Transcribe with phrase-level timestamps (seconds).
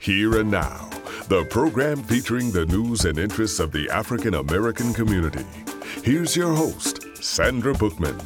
[0.00, 0.88] Here and now,
[1.28, 5.44] the program featuring the news and interests of the African American community.
[6.02, 8.18] Here's your host, Sandra Bookman.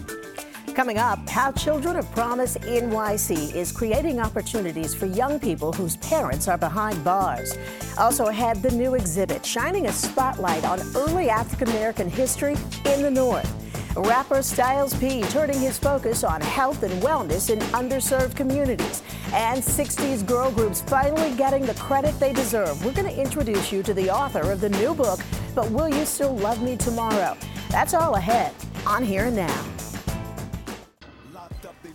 [0.76, 6.46] Coming up, how Children of Promise NYC is creating opportunities for young people whose parents
[6.46, 7.58] are behind bars.
[7.98, 12.54] Also ahead, the new exhibit shining a spotlight on early African American history
[12.84, 13.63] in the North.
[13.96, 19.02] Rapper Styles P turning his focus on health and wellness in underserved communities.
[19.32, 22.84] And 60s girl groups finally getting the credit they deserve.
[22.84, 25.20] We're going to introduce you to the author of the new book,
[25.54, 27.36] But Will You Still Love Me Tomorrow?
[27.70, 28.52] That's all ahead
[28.84, 29.64] on Here and Now.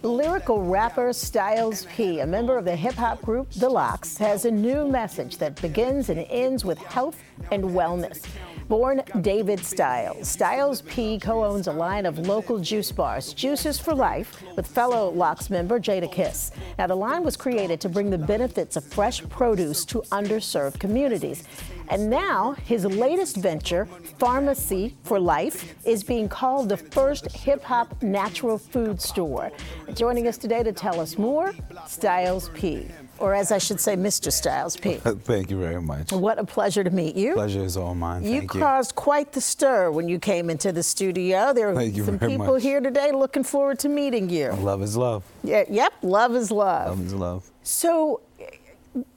[0.02, 4.52] Lyrical rapper Styles P, a member of the hip hop group The LOX, has a
[4.52, 8.26] new message that begins and ends with health and wellness.
[8.70, 13.96] Born David Styles, Styles P co owns a line of local juice bars, Juices for
[13.96, 16.52] Life, with fellow LOX member Jadakiss.
[16.78, 21.46] Now, the line was created to bring the benefits of fresh produce to underserved communities.
[21.90, 23.88] And now, his latest venture,
[24.20, 29.52] Farmacy for Life, is being called the first hip hop natural food store.
[29.96, 31.56] Joining us today to tell us more,
[31.88, 32.86] Styles P
[33.20, 34.32] or as I should say, Mr.
[34.32, 34.96] Styles P.
[35.04, 36.12] Thank you very much.
[36.12, 37.34] What a pleasure to meet you.
[37.34, 38.24] Pleasure is all mine.
[38.24, 41.54] You Thank caused quite the stir when you came into the studio.
[41.54, 42.62] There are some people much.
[42.64, 44.52] here today looking forward to meeting you.
[44.52, 45.24] Love is love.
[45.44, 46.90] Yeah, yep, love is love.
[46.98, 47.52] Love is love.
[47.64, 48.22] So,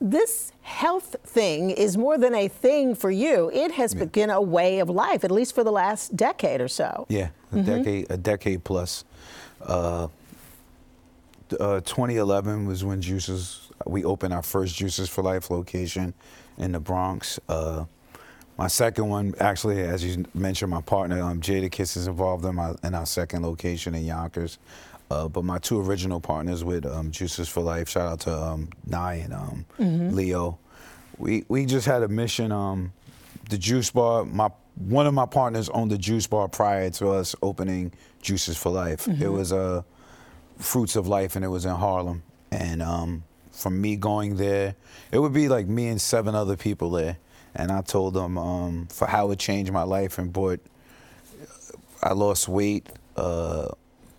[0.01, 3.51] this health thing is more than a thing for you.
[3.53, 4.05] It has Yeah.
[4.05, 7.07] become a way of life, at least for the last decade or so.
[7.09, 7.65] Yeah, a Mm-hmm.
[7.65, 9.05] decade, a decade plus.
[9.67, 10.09] Uh,
[11.55, 13.69] uh, 2011 was when Juices.
[13.87, 16.15] We opened our first Juices for Life location
[16.59, 17.41] in the Bronx.
[17.49, 17.85] Uh,
[18.59, 22.75] my second one, actually, as you mentioned, my partner um, Jadakiss is involved in my
[22.85, 24.59] in our second location in Yonkers.
[25.11, 28.71] Uh, but my two original partners with um, Juices for Life, shout out to um,
[28.87, 29.67] Nye and um,
[30.15, 30.59] Leo.
[31.19, 32.53] We we just had a mission.
[32.53, 32.93] Um,
[33.51, 34.25] the juice bar.
[34.25, 37.93] My one of my partners owned the juice bar prior to us opening
[38.23, 39.07] Juices for Life.
[39.07, 39.83] It was uh,
[40.63, 42.23] Fruits of Life, and it was in Harlem.
[42.51, 44.75] And um, from me going there,
[45.11, 47.19] it would be like me and seven other people there.
[47.55, 50.61] And I told them um, for how it changed my life and brought.
[52.03, 52.89] I lost weight.
[53.17, 53.69] Uh,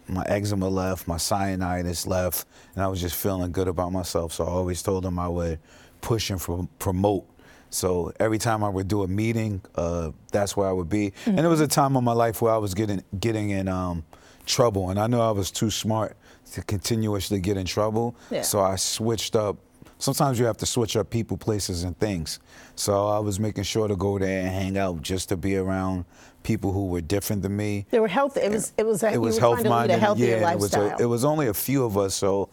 [0.07, 2.45] my eczema left, my sinusitis left,
[2.75, 4.33] and I was just feeling good about myself.
[4.33, 5.59] So I always told them I would
[6.01, 7.25] push and pro- promote.
[7.69, 11.13] So every time I would do a meeting, uh, that's where I would be.
[11.25, 14.03] And it was a time in my life where I was getting getting in um,
[14.45, 16.15] trouble, and I knew I was too smart
[16.53, 18.15] to continuously get in trouble.
[18.31, 18.41] Yeah.
[18.41, 19.57] So I switched up.
[19.99, 22.39] Sometimes you have to switch up people, places, and things.
[22.75, 26.05] So I was making sure to go there and hang out just to be around
[26.43, 28.35] people who were different than me There were health.
[28.37, 28.73] It was.
[28.77, 29.01] It was.
[29.03, 30.19] A, it was health trying to lead minded.
[30.19, 32.49] yeah, it was a, it was only a few of us, so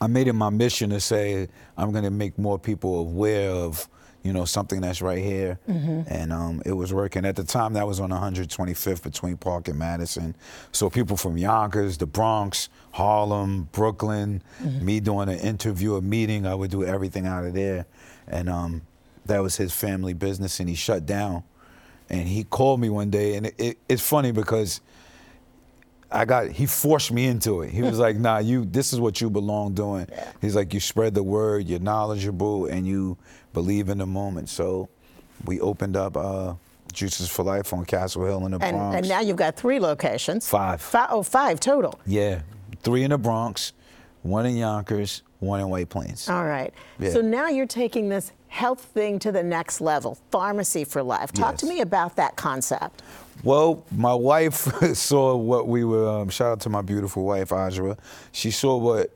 [0.00, 3.88] I made it my mission to say I'm going to make more people aware of
[4.26, 6.02] you know something that's right here, Mm-hmm.
[6.12, 7.24] and um, it was working.
[7.24, 10.34] At the time, that was on 125th between Park and Madison.
[10.72, 14.84] So people from Yonkers, the Bronx, Harlem, Brooklyn, Mm-hmm.
[14.84, 17.86] me doing an interview, a meeting, I would do everything out of there,
[18.26, 18.82] and um,
[19.26, 21.42] that was his family business, and he shut down.
[22.10, 24.80] And he called me one day, and it, it, it's funny because
[26.10, 27.70] I got he forced me into it.
[27.70, 30.06] He was like, "Nah, you this is what you belong doing."
[30.40, 33.16] He's like, "You spread the word, you're knowledgeable, and you
[33.52, 34.88] believe in the moment." So
[35.44, 36.54] we opened up uh,
[36.92, 38.96] Juices for Life on Castle Hill in the and, Bronx.
[38.96, 40.48] and now you've got three locations.
[40.48, 40.80] Five.
[40.80, 41.08] Five.
[41.10, 41.98] Oh, five total.
[42.06, 42.42] yeah,
[42.82, 43.72] three in the Bronx,
[44.26, 46.28] one in Yonkers, one in White Plains.
[46.28, 46.72] All right.
[46.98, 47.10] Yeah.
[47.10, 50.18] So now you're taking this health thing to the next level.
[50.32, 51.32] Farmacy for life.
[51.32, 53.02] Talk to me about that concept.
[53.42, 54.54] Well, my wife
[54.94, 56.08] saw what we were.
[56.08, 57.98] Um, shout out to my beautiful wife, Adjua.
[58.32, 59.10] She saw what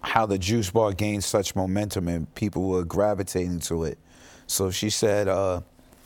[0.00, 3.98] how the juice bar gained such momentum and people were gravitating to it.
[4.46, 5.60] So she said, uh,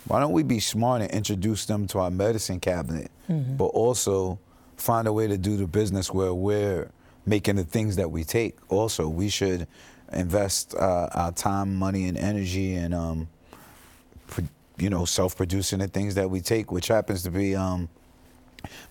[0.07, 4.39] "Why don't we be smart and introduce them to our medicine cabinet, but also
[4.77, 6.91] find a way to do the business where we're
[7.27, 8.57] making the things that we take.
[8.69, 9.67] Also, we should
[10.13, 13.29] invest uh, our time, money, and energy and." Um,
[14.27, 14.45] pro-
[14.79, 17.89] you know, self-producing the things that we take, which happens to be um,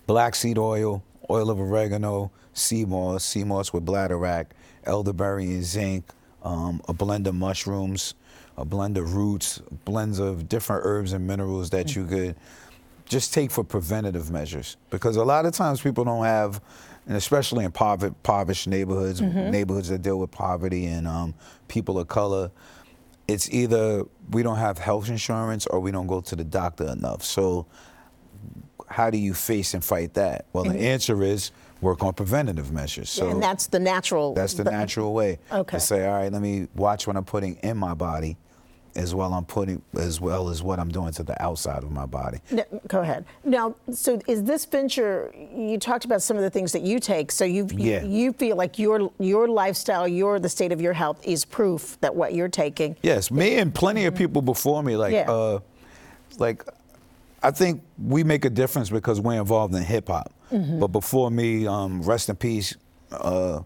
[0.06, 4.46] black seed oil, oil of oregano, sea moss, sea moss with bladderwrack,
[4.84, 6.04] elderberry and zinc,
[6.44, 8.14] um, a blend of mushrooms,
[8.56, 12.36] a blend of roots, blends of different herbs and minerals that you could
[13.12, 14.76] just take for preventative measures.
[14.90, 16.60] Because a lot of times people don't have,
[17.06, 21.34] and especially in pover- impoverished neighborhoods, neighborhoods that deal with poverty and um,
[21.68, 22.50] people of color,
[23.28, 27.22] it's either we don't have health insurance or we don't go to the doctor enough.
[27.22, 27.66] So
[28.88, 30.46] how do you face and fight that?
[30.52, 31.50] Well, the answer is
[31.80, 33.10] work on preventative measures.
[33.10, 34.34] So and that's the natural.
[34.34, 35.76] that's the natural way Okay.
[35.76, 38.36] to say, all right, let me watch what I'm putting in my body,
[38.94, 42.06] as well I'm putting as well as what I'm doing to the outside of my
[42.06, 42.38] body.
[42.50, 43.24] No, go ahead.
[43.44, 45.32] Now, so is this venture?
[45.54, 47.32] You talked about some of the things that you take.
[47.32, 48.02] So you Yeah.
[48.04, 52.14] you feel like your your lifestyle, your the state of your health is proof that
[52.14, 52.96] what you're taking.
[53.02, 55.30] Yes, me and plenty of people before me, like, Yeah.
[55.30, 55.58] uh,
[56.38, 56.64] like,
[57.42, 60.32] I think we make a difference because we're involved in hip hop.
[60.52, 60.80] Mm-hmm.
[60.80, 62.76] But before me, um, rest in peace,
[63.10, 63.60] uh,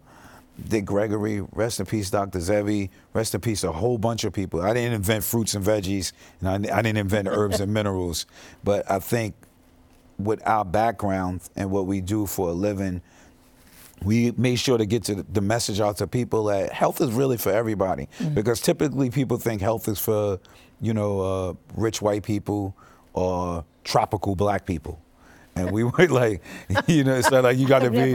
[0.69, 2.39] Dick Gregory, rest in peace, Dr.
[2.39, 4.63] Sebi, rest in peace, a whole bunch of people.
[4.63, 8.27] I didn't invent fruits and veggies, and I, I didn't invent herbs and minerals,
[8.65, 9.35] but I think
[10.19, 13.03] with our background and what we do for a living,
[14.03, 17.37] we made sure to get to the message out to people that health is really
[17.37, 18.09] for everybody.
[18.35, 20.39] Because typically people think health is for,
[20.81, 22.75] you know, uh, rich white people
[23.15, 25.01] or tropical black people.
[25.57, 26.43] And we were like,
[26.87, 28.11] you know, it's not like you got to be,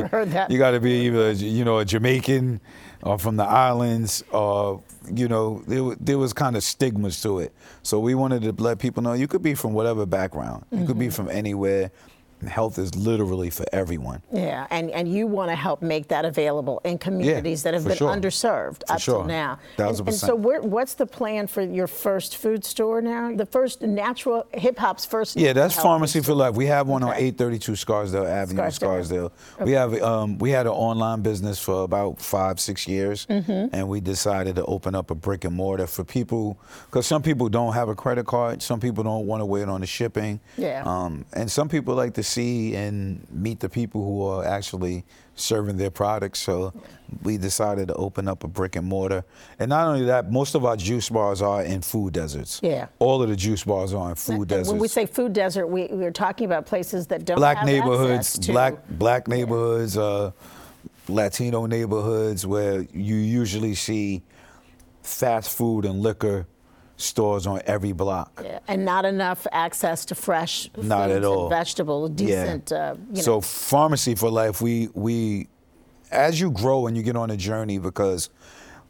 [0.53, 2.61] you got to be either, you know, a Jamaican
[3.03, 7.51] or from the islands or, you know, there, there was kind of stigmas to it.
[7.83, 10.99] So we wanted to let people know you could be from whatever background, you could
[10.99, 11.15] be Mm-hmm.
[11.15, 11.91] from anywhere.
[12.47, 14.21] Health is literally for everyone.
[14.31, 17.97] Yeah, and, and you want to help make that available in communities that have been
[17.97, 18.11] sure.
[18.15, 19.25] underserved For up till sure.
[19.25, 19.59] now.
[19.77, 23.33] Thousand and, and so, where, what's the plan for your first food store now?
[23.35, 25.37] The first natural hip hop's first.
[25.37, 26.55] Yeah, that's Farmacy for Life.
[26.55, 29.31] We have one on 832 Scarsdale Avenue, in Scarsdale.
[29.31, 29.65] Scarsdale.
[29.65, 33.73] We have um, we had an online business for about five, six years, Mm-hmm.
[33.75, 37.49] and we decided to open up a brick and mortar for people because some people
[37.49, 40.83] don't have a credit card, some people don't want to wait on the shipping, Yeah.
[40.85, 45.03] um, and some people like to see and meet the people who are actually
[45.35, 46.39] serving their products.
[46.39, 46.73] So
[47.23, 49.23] we decided to open up a brick and mortar,
[49.59, 52.59] and not only that, most of our juice bars are in food deserts.
[52.63, 52.87] Yeah.
[52.99, 55.87] all of the juice bars are in food deserts When we say food desert, we,
[55.91, 60.31] we're talking about places that don't black have neighborhoods, to- black black neighborhoods, uh,
[61.09, 64.21] Latino neighborhoods where you usually see
[65.01, 66.45] fast food and liquor
[67.01, 68.41] stores on every block.
[68.43, 71.41] Yeah, and not enough access to fresh Not at all.
[71.43, 72.71] and vegetables, decent.
[72.71, 75.47] Uh, you know, So farmacy for life, we we
[76.11, 78.29] as you grow and you get on a journey because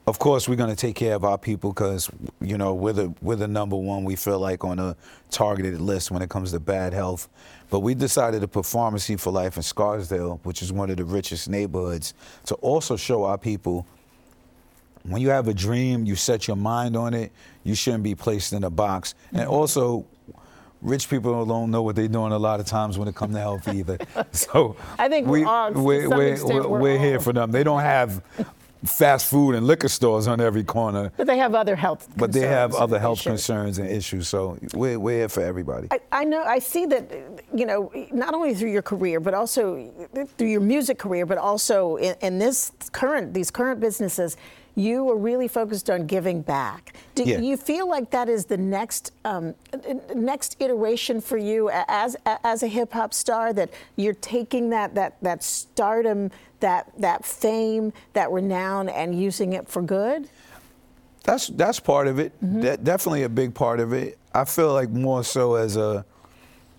[0.08, 2.10] of course we're going to take care of our people because
[2.42, 4.96] you know we're the we're the number one we feel like on a
[5.30, 7.30] targeted list when it comes to bad health
[7.70, 11.06] but we decided to put farmacy for life in scarsdale which is one of the
[11.06, 13.86] richest neighborhoods to also show our people
[15.04, 17.32] when you have a dream, you set your mind on it,
[17.64, 19.16] you shouldn't be placed in a box.
[19.32, 19.52] And mm-hmm.
[19.52, 20.06] also,
[20.82, 23.40] rich people don't know what they're doing a lot of times when it comes to
[23.40, 23.98] health either.
[24.32, 27.52] So I think we're all, we're, we're, we're, we're here for them.
[27.52, 28.24] They don't have
[28.86, 32.08] fast food and liquor stores on every corner, but they have other health.
[32.18, 33.32] but they have other health issues.
[33.32, 34.28] concerns and issues.
[34.28, 35.88] So we're, we're here for everybody.
[35.92, 36.44] I, I know.
[36.44, 37.12] I see that.
[37.54, 39.92] You know, not only through your career, but also
[40.38, 44.38] through your music career, but also in, in this current these current businesses,
[44.76, 46.94] you are really focused on giving back.
[47.16, 47.40] Do Yeah.
[47.40, 49.54] you feel like that is the next um,
[50.16, 53.54] next iteration for you as as a hip hop star?
[53.54, 56.32] That you're taking that that that stardom,
[56.62, 60.30] that that fame, that renown, and using it for good.
[61.24, 62.32] That's that's part of it.
[62.42, 62.62] Mm-hmm.
[62.62, 64.18] De- definitely a big part of it.
[64.34, 66.06] I feel like more so as a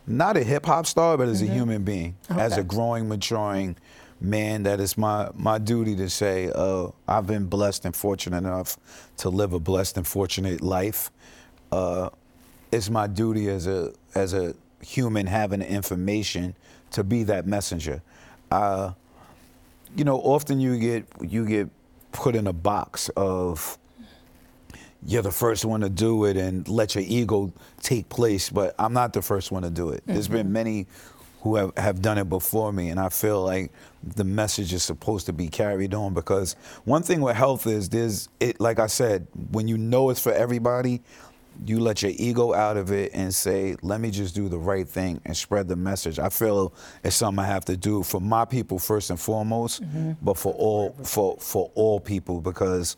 [0.07, 2.69] not a hip hop star, but as a human being, as a Mm-hmm.
[2.69, 3.77] Growing, maturing
[4.23, 4.63] man.
[4.63, 6.51] That is my my duty to say.
[6.55, 8.79] Uh, I've been blessed and fortunate enough
[9.19, 11.11] to live a blessed and fortunate life.
[11.71, 12.11] Uh,
[12.71, 16.55] it's my duty as a as a human having information
[16.91, 18.03] to be that messenger.
[18.51, 18.93] Uh,
[19.97, 21.69] you know, often you get you get
[22.13, 23.79] put in a box of
[25.05, 28.93] you're the first one to do it and let your ego take place, but I'm
[28.93, 30.05] not the first one to do it.
[30.07, 30.87] There's been many
[31.43, 33.73] who have, have done it before me, and I feel like
[34.03, 38.29] the message is supposed to be carried on because one thing with health is there's
[38.39, 41.03] it like I said, when you know it's for everybody,
[41.67, 44.89] you let your ego out of it and say, let me just do the right
[44.89, 46.21] thing and spread the message.
[46.21, 46.73] I feel
[47.03, 50.13] it's something I have to do for my people first and foremost, mm-hmm.
[50.23, 52.97] but for all for for all people because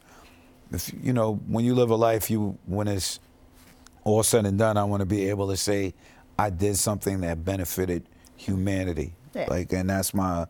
[0.70, 3.20] if you know when you live a life you when it's
[4.04, 5.94] all said and done, I want to be able to say
[6.38, 9.12] I did something that benefited humanity.
[9.34, 9.46] Yeah.
[9.50, 10.46] Like and that's my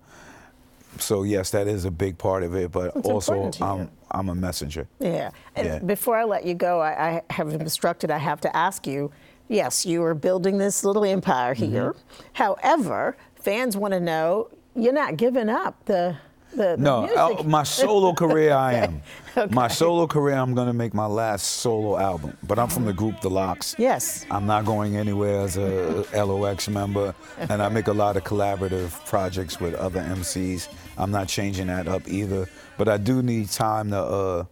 [0.98, 3.70] so yes, that is a big part of it, but It's also important to you.
[3.70, 4.86] I'm I'm a messenger.
[5.00, 5.30] Yeah.
[5.56, 5.78] And Yeah.
[5.80, 9.10] before I let you go, I, I have instructed I have to ask you.
[9.48, 11.72] Yes, you are building this little empire Mm-hmm.
[11.72, 11.94] here.
[12.34, 16.16] However, fans want to know you're not giving up the
[16.56, 19.02] the, the No, uh, my solo career, I am.
[19.36, 19.52] Okay.
[19.54, 22.36] My solo career, I'm going to make my last solo album.
[22.44, 23.74] But I'm from the group The LOX.
[23.78, 24.24] Yes.
[24.30, 29.04] I'm not going anywhere as a LOX member, and I make a lot of collaborative
[29.06, 30.68] projects with other MCs.
[30.96, 32.48] I'm not changing that up either.
[32.76, 34.44] But I do need time to uh,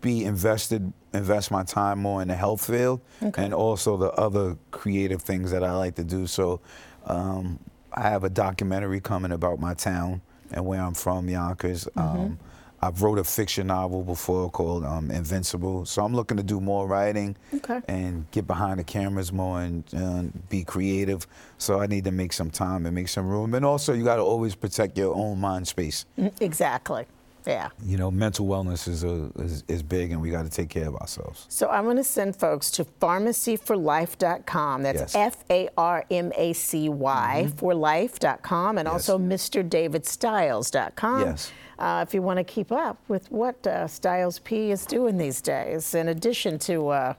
[0.00, 5.22] be invested, invest my time more in the health field, and also the other creative
[5.22, 6.26] things that I like to do.
[6.26, 6.60] So
[7.06, 7.58] um,
[7.92, 10.20] I have a documentary coming about my town
[10.52, 11.88] and where I'm from, Yonkers.
[11.96, 12.38] Um,
[12.80, 15.84] I've wrote a fiction novel before called um, Invincible.
[15.84, 17.80] So I'm looking to do more writing Okay.
[17.88, 21.26] and get behind the cameras more and, and be creative.
[21.58, 23.54] So I need to make some time and make some room.
[23.54, 26.06] And also, you got to always protect your own mind space.
[26.40, 27.06] Exactly.
[27.48, 27.70] Yeah.
[27.82, 30.86] You know, mental wellness is, a, is, is big, and we got to take care
[30.86, 31.46] of ourselves.
[31.48, 34.82] So I'm going to send folks to pharmacyforlife.com.
[34.82, 35.12] That's Yes.
[35.14, 35.26] Mm-hmm.
[35.26, 38.92] F A R M A C Y for life.com and Yes.
[38.92, 41.20] also MrDavidStyles.com.
[41.22, 41.52] Yes.
[41.78, 45.40] Uh, if you want to keep up with what uh, Styles P is doing these
[45.40, 47.14] days, in addition to uh,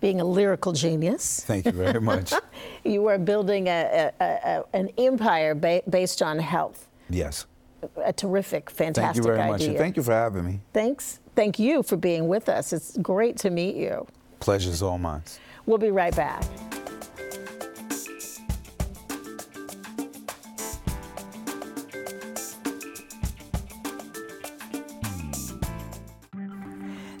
[0.00, 2.32] being a lyrical genius, Thank you very much.
[2.84, 6.88] you are building a, a, a, an empire ba- based on health.
[7.08, 7.46] yes.
[8.04, 9.04] A terrific, fantastic idea.
[9.04, 9.52] Thank you very idea.
[9.52, 9.62] much.
[9.62, 10.60] And thank you for having me.
[10.72, 11.20] Thanks.
[11.34, 12.72] Thank you for being with us.
[12.72, 14.06] It's great to meet you.
[14.40, 15.22] Pleasure's all mine.
[15.66, 16.44] We'll be right back.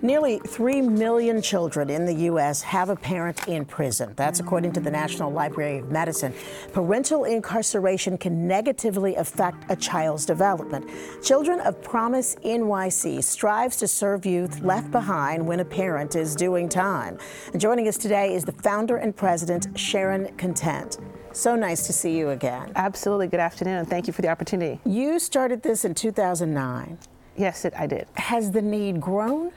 [0.04, 2.60] Nearly 3 million children in the U.S.
[2.62, 4.14] have a parent in prison.
[4.16, 6.34] That's according to the National Library of Medicine.
[6.72, 10.88] Parental incarceration can negatively affect a child's development.
[11.22, 16.70] Children of Promise NYC strives to serve youth left behind when a parent is doing
[16.70, 17.18] time.
[17.52, 20.96] And joining us today is the founder and president, Sharon Content.
[21.32, 22.72] So nice to see you again.
[22.74, 23.26] Absolutely.
[23.26, 24.80] Good afternoon, and thank you for the opportunity.
[24.86, 26.98] You started this in 2009.
[27.36, 28.06] Yes, it, I did.
[28.14, 29.52] Has the need grown?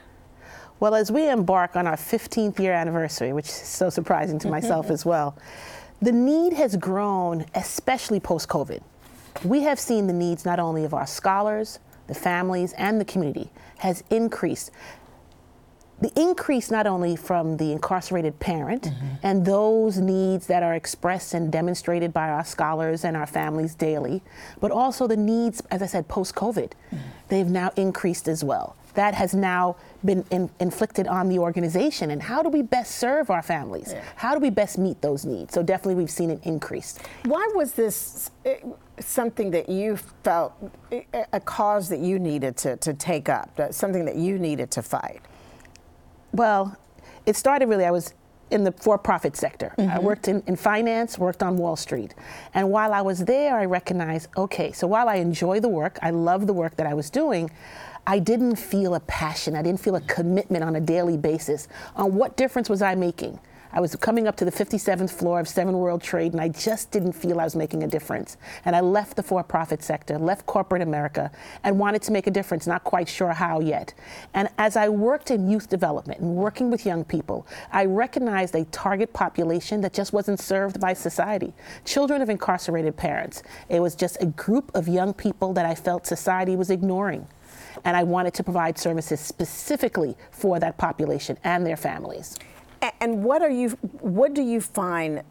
[0.78, 4.90] Well, as we embark on our 15th year anniversary, which is so surprising to myself
[4.90, 5.38] as well,
[6.00, 8.82] the need has grown, especially post COVID.
[9.44, 13.50] We have seen the needs not only of our scholars, the families, and the community
[13.78, 14.70] has increased.
[16.00, 19.06] The increase not only from the incarcerated parent mm-hmm.
[19.22, 24.22] and those needs that are expressed and demonstrated by our scholars and our families daily,
[24.60, 26.72] but also the needs, as I said, post COVID.
[26.92, 26.98] Mm.
[27.28, 28.76] They've now increased as well.
[28.96, 32.10] That has now been in, inflicted on the organization.
[32.10, 33.94] And how do we best serve our families?
[34.16, 35.54] How do we best meet those needs?
[35.54, 36.98] So, definitely, we've seen an increase.
[37.24, 38.54] Why was this uh,
[38.98, 40.52] something that you felt
[40.92, 44.82] uh, a cause that you needed to, to take up, something that you needed to
[44.82, 45.20] fight?
[46.32, 46.76] Well,
[47.24, 48.14] it started really, I was
[48.50, 49.74] in the for profit sector.
[49.78, 52.14] I worked in, in finance, worked on Wall Street.
[52.54, 56.10] And while I was there, I recognized okay, so while I enjoy the work, I
[56.10, 57.50] love the work that I was doing,
[58.08, 62.14] I didn't feel a passion, I didn't feel a commitment on a daily basis on
[62.14, 63.40] what difference was I making.
[63.72, 66.92] I was coming up to the 57th floor of Seven World Trade, and I just
[66.92, 68.36] didn't feel I was making a difference.
[68.64, 71.30] And I left the for profit sector, left corporate America,
[71.64, 73.92] and wanted to make a difference, not quite sure how yet.
[74.32, 78.64] And as I worked in youth development and working with young people, I recognized a
[78.66, 81.52] target population that just wasn't served by society
[81.84, 83.42] children of incarcerated parents.
[83.68, 87.26] It was just a group of young people that I felt society was ignoring.
[87.84, 92.36] And I wanted to provide services specifically for that population and their families.
[93.00, 93.70] And what are you?
[94.00, 95.22] What do you find?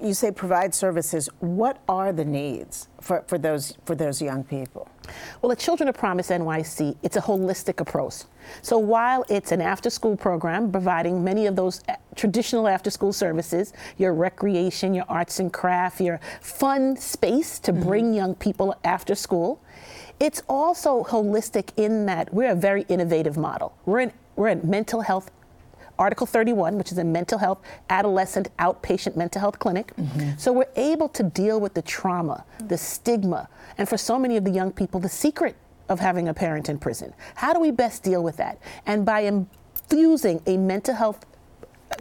[0.00, 1.28] You say provide services.
[1.40, 4.88] What are the needs for, for those for those young people?
[5.40, 8.24] Well, at Children of Promise NYC, it's a holistic approach.
[8.62, 13.12] So while it's an after school program providing many of those uh, traditional after school
[13.12, 19.14] services, your recreation, your arts and craft, your fun space to bring young people after
[19.14, 19.60] school,
[20.22, 23.76] it's also holistic in that we're a very innovative model.
[23.86, 25.32] We're in, we're in mental health
[25.98, 27.60] Article 31, which is a mental health
[27.90, 29.92] adolescent outpatient mental health clinic.
[29.96, 30.38] Mm-hmm.
[30.38, 33.48] So we're able to deal with the trauma, the stigma,
[33.78, 35.56] and for so many of the young people, the secret
[35.88, 37.12] of having a parent in prison.
[37.34, 38.58] How do we best deal with that?
[38.86, 41.26] And by infusing a mental health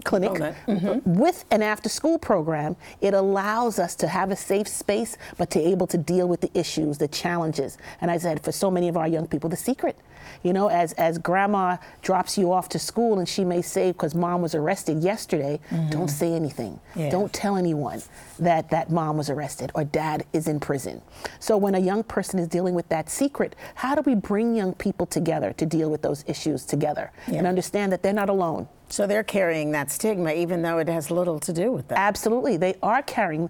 [0.04, 0.58] clinic Component.
[0.68, 1.20] Mm-hmm.
[1.20, 5.60] with an after school program, it allows us to have a safe space, but to
[5.60, 7.78] able to deal with the issues, the challenges.
[8.02, 9.98] And I said, for so many of our young people, the secret.
[10.44, 14.16] You know, as, as grandma drops you off to school and she may say, because
[14.16, 15.90] mom was arrested yesterday, mm-hmm.
[15.90, 16.80] don't say anything.
[16.96, 17.10] Yeah.
[17.10, 18.01] Don't tell anyone
[18.40, 21.01] that that mom was arrested or dad is in prison.
[21.40, 24.74] So when a young person is dealing with that secret, how do we bring young
[24.74, 28.68] people together to deal with those issues together and understand that they're not alone?
[28.90, 31.98] So they're carrying that stigma, even though it has little to do with that.
[31.98, 32.58] Absolutely.
[32.58, 33.50] They are carrying,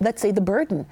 [0.00, 0.86] let's say, the burden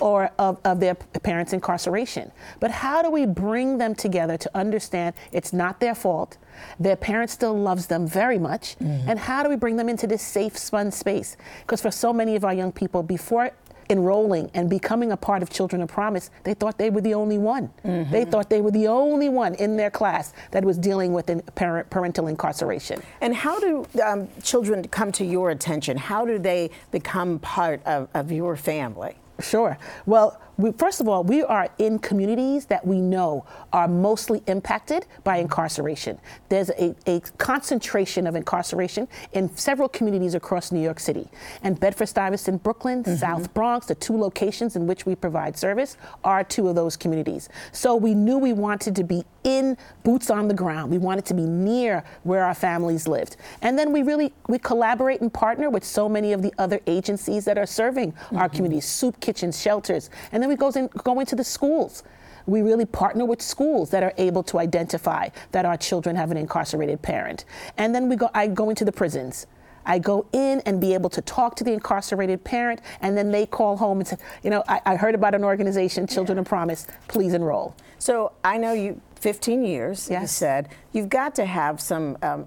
[0.00, 2.30] or of, of their parents' incarceration.
[2.60, 6.38] But how do we bring them together to understand it's not their fault?
[6.78, 8.76] Their parent still loves them very much.
[8.78, 9.10] Mm-hmm.
[9.10, 11.36] And how do we bring them into this safe, fun space?
[11.60, 13.52] Because for so many of our young people, before
[13.90, 17.38] enrolling and becoming a part of Children of Promise, they thought they were the only
[17.38, 17.70] one.
[17.84, 18.12] Mm-hmm.
[18.12, 21.88] They thought they were the only one in their class that was dealing with parent,
[21.90, 23.02] parental incarceration.
[23.20, 25.96] And how do um, children come to your attention?
[25.96, 29.16] How do they become part of, of your family?
[29.40, 29.78] Sure.
[30.06, 35.06] Well, we, first of all, we are in communities that we know are mostly impacted
[35.22, 36.18] by incarceration.
[36.48, 41.28] There's a, a concentration of incarceration in several communities across New York City.
[41.62, 43.14] And Bedford Stuyvesant, Brooklyn, mm-hmm.
[43.14, 47.48] South Bronx, the two locations in which we provide service, are two of those communities.
[47.70, 50.90] So we knew we wanted to be in boots on the ground.
[50.90, 53.36] We wanted to be near where our families lived.
[53.62, 57.44] And then we really we collaborate and partner with so many of the other agencies
[57.44, 58.38] that are serving mm-hmm.
[58.38, 60.10] our communities, soup kitchens, shelters.
[60.32, 62.02] And then then we goes in, go into the schools.
[62.46, 66.38] We really partner with schools that are able to identify that our children have an
[66.38, 67.44] incarcerated parent.
[67.76, 69.46] And then we go, I go into the prisons.
[69.84, 73.46] I go in and be able to talk to the incarcerated parent, and then they
[73.46, 76.42] call home and say, you know, I, I heard about an organization, Children yeah.
[76.42, 77.74] of Promise, please enroll.
[77.98, 80.22] So I know you 15 years, yes.
[80.22, 80.68] you said.
[80.92, 82.46] You've got to have some um,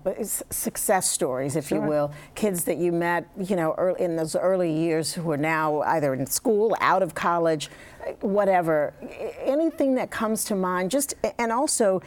[0.49, 1.79] success stories, if sure.
[1.79, 2.13] you will.
[2.35, 6.13] Kids that you met, you know, early, in those early years who are now either
[6.13, 7.69] in school, out of college,
[8.21, 8.93] whatever.
[9.39, 12.01] Anything that comes to mind, just, and also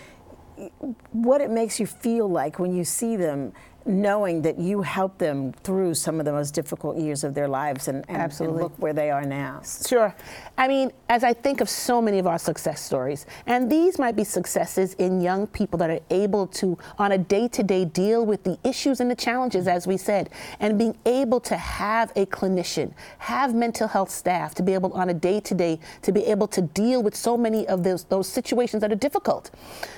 [1.12, 3.52] what it makes you feel like when you see them
[3.86, 7.88] knowing that you helped them through some of the most difficult years of their lives
[7.88, 8.54] and, and, Absolutely.
[8.54, 9.60] and look where they are now.
[9.62, 10.14] Sure.
[10.56, 14.16] I mean, as I think of so many of our success stories, and these might
[14.16, 18.24] be successes in young people that are able to, on a day to day, deal
[18.24, 22.26] with the issues and the challenges, as we said, and being able to have a
[22.26, 26.24] clinician, have mental health staff to be able, on a day to day, to be
[26.24, 29.50] able to deal with so many of those, those situations that are difficult.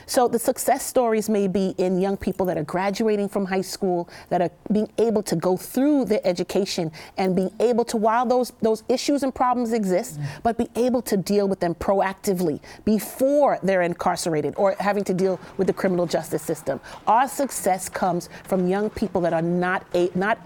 [0.06, 4.08] So the success stories may be in young people that are graduating from high school
[4.28, 8.52] that are being able to go through their education and being able to, while those,
[8.62, 10.40] those issues and problems exist, mm-hmm.
[10.44, 15.40] but be able to deal with them proactively before they're incarcerated or having to deal
[15.56, 16.80] with the criminal justice system.
[17.06, 20.38] Our success comes from young people that are not a, not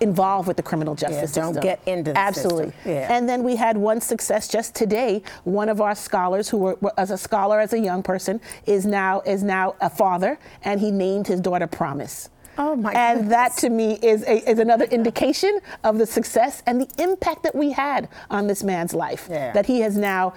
[0.00, 1.54] involved with the criminal justice yeah, system.
[1.54, 2.72] Don't get into the Absolutely.
[2.84, 3.14] Yeah.
[3.14, 5.22] And then we had one success just today.
[5.44, 9.20] One of our scholars, who were, as a scholar as a young person, is now
[9.26, 12.30] is now a father, and he named his daughter Promise.
[12.58, 13.30] Oh my and goodness.
[13.30, 17.54] that to me is, a, is another indication of the success and the impact that
[17.54, 19.28] we had on this man's life.
[19.30, 19.52] Yeah.
[19.52, 20.34] That he has now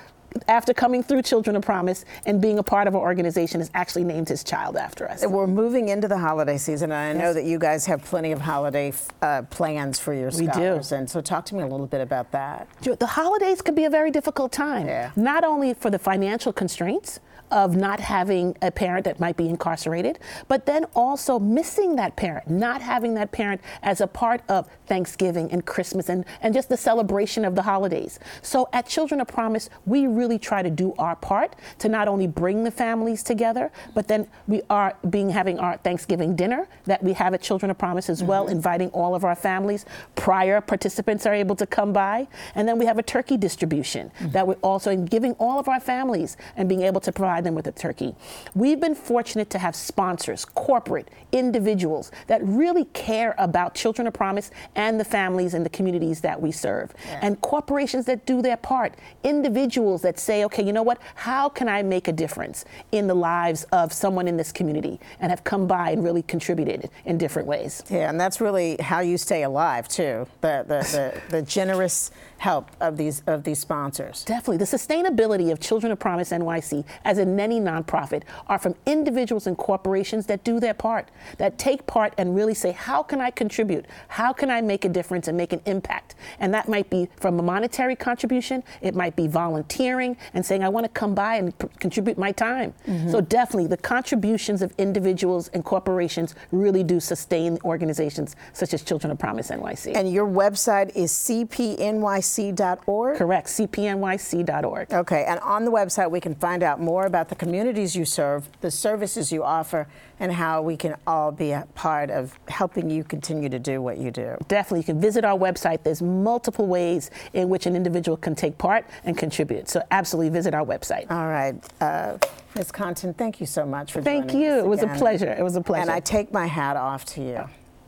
[0.47, 4.03] after coming through Children of Promise and being a part of our organization, has actually
[4.03, 5.25] named his child after us.
[5.25, 7.17] We're moving into the holiday season, and I yes.
[7.17, 10.89] know that you guys have plenty of holiday uh, plans for your scholars.
[10.89, 10.95] We do.
[10.95, 12.67] And so, talk to me a little bit about that.
[12.81, 15.11] The holidays can be a very difficult time, yeah.
[15.15, 17.19] not only for the financial constraints
[17.51, 22.49] of not having a parent that might be incarcerated, but then also missing that parent,
[22.49, 26.77] not having that parent as a part of Thanksgiving and Christmas and, and just the
[26.77, 28.19] celebration of the holidays.
[28.41, 32.27] So at Children of Promise, we really try to do our part to not only
[32.27, 37.13] bring the families together, but then we are being having our Thanksgiving dinner that we
[37.13, 38.53] have at Children of Promise as well, mm-hmm.
[38.53, 39.85] inviting all of our families.
[40.15, 42.27] Prior participants are able to come by.
[42.55, 44.31] And then we have a turkey distribution mm-hmm.
[44.31, 47.55] that we're also giving all of our families and being able to provide provide them
[47.55, 48.15] with a turkey.
[48.55, 54.51] We've been fortunate to have sponsors, corporate, individuals that really care about Children of Promise
[54.75, 56.93] and the families and the communities that we serve.
[57.05, 57.19] Yeah.
[57.23, 61.69] And corporations that do their part, individuals that say, okay, you know what, how can
[61.69, 65.67] I make a difference in the lives of someone in this community and have come
[65.67, 67.83] by and really contributed in different ways.
[67.89, 70.27] Yeah, and that's really how you stay alive too.
[70.41, 74.25] The the, the, the generous help of these of these sponsors.
[74.25, 74.57] Definitely.
[74.57, 79.57] The sustainability of Children of Promise NYC as in any nonprofit are from individuals and
[79.57, 83.85] corporations that do their part, that take part and really say, how can I contribute?
[84.07, 86.15] How can I make a difference and make an impact?
[86.39, 90.69] And that might be from a monetary contribution, it might be volunteering and saying, I
[90.69, 92.73] want to come by and p- contribute my time.
[92.87, 93.11] Mm-hmm.
[93.11, 99.11] So definitely the contributions of individuals and corporations really do sustain organizations such as Children
[99.11, 99.95] of Promise NYC.
[99.95, 103.17] And your website is CPNYC cpnyc.org?
[103.17, 104.93] Correct, cpnyc.org.
[104.93, 108.47] Okay, and on the website we can find out more about the communities you serve,
[108.61, 109.85] the services you offer,
[110.21, 113.97] and how we can all be a part of helping you continue to do what
[113.97, 114.37] you do.
[114.47, 115.83] Definitely, you can visit our website.
[115.83, 119.67] There's multiple ways in which an individual can take part and contribute.
[119.67, 121.11] So absolutely visit our website.
[121.11, 121.55] All right.
[121.81, 122.17] Uh,
[122.55, 122.71] Ms.
[122.71, 124.47] Content, thank you so much for thank joining you.
[124.47, 124.53] us.
[124.53, 124.65] Thank you.
[124.65, 125.33] It was a pleasure.
[125.33, 125.81] It was a pleasure.
[125.81, 127.43] And I take my hat off to you.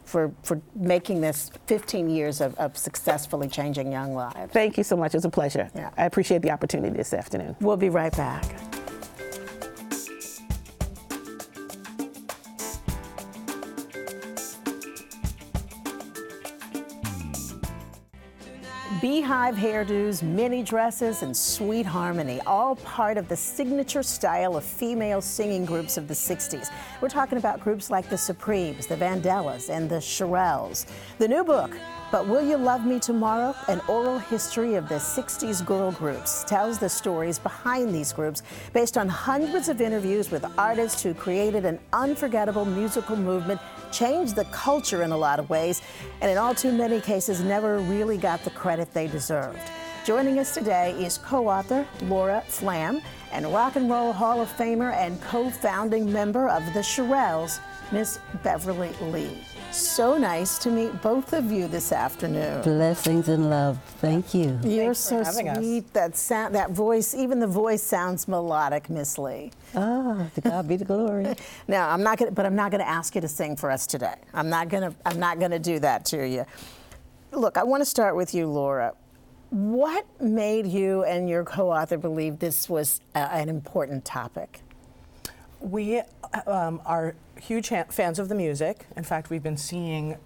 [0.06, 4.54] for, for making this 15 years of, of successfully changing young lives.
[4.54, 5.16] Thank you so much.
[5.16, 5.72] It's a pleasure.
[5.74, 5.90] Yeah.
[5.98, 7.56] I appreciate the opportunity this afternoon.
[7.60, 8.44] We'll be right back.
[19.04, 25.20] Beehive hairdos, mini dresses, and sweet harmony, all part of the signature style of female
[25.20, 26.70] singing groups of the 60s.
[27.02, 30.86] We're talking about groups like the Supremes, the Vandellas, and the Shirelles.
[31.18, 31.76] The new book,
[32.14, 33.54] But Will You Love Me Tomorrow?
[33.68, 38.98] An oral history of the 60s girl groups, tells the stories behind these groups based
[38.98, 43.60] on hundreds of interviews with artists who created an unforgettable musical movement
[43.94, 45.82] changed the culture in a lot of ways,
[46.22, 49.60] and in all too many cases, never really got the credit they deserved.
[50.04, 53.02] Joining us today is co author Laura Flam
[53.32, 57.60] and Rock and Roll Hall of Famer and co founding member of the Shirelles,
[57.92, 59.46] Miss Beverly Lee.
[59.74, 62.62] So nice to meet both of you this afternoon.
[62.62, 63.80] Blessings and love.
[63.98, 64.60] Thank you.
[64.64, 65.58] You're so for having us.
[65.58, 65.92] sweet.
[65.94, 69.52] That sound, that voice, even the voice sounds melodic, Miss Lee.
[69.76, 71.36] Ah, to God be the glory.
[71.68, 74.14] Now, I'm not gonna, but I'm not gonna ask you to sing for us today.
[74.36, 76.46] I'm not gonna, I'm not gonna do that to you.
[77.32, 78.94] Look, I want to start with you, Laura.
[79.50, 84.62] What made you and your co-author believe this was a, an important topic?
[85.60, 86.02] We
[86.48, 88.86] um, are huge ha- fans of the music.
[88.96, 90.18] In fact, we've been seeing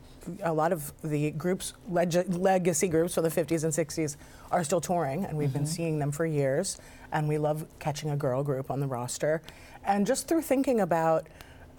[0.43, 4.17] a lot of the groups, leg- legacy groups from the 50s and 60s,
[4.52, 6.80] are still touring, and we've been seeing them for years.
[7.12, 9.41] And we love catching a girl group on the roster.
[9.86, 11.28] And just through thinking about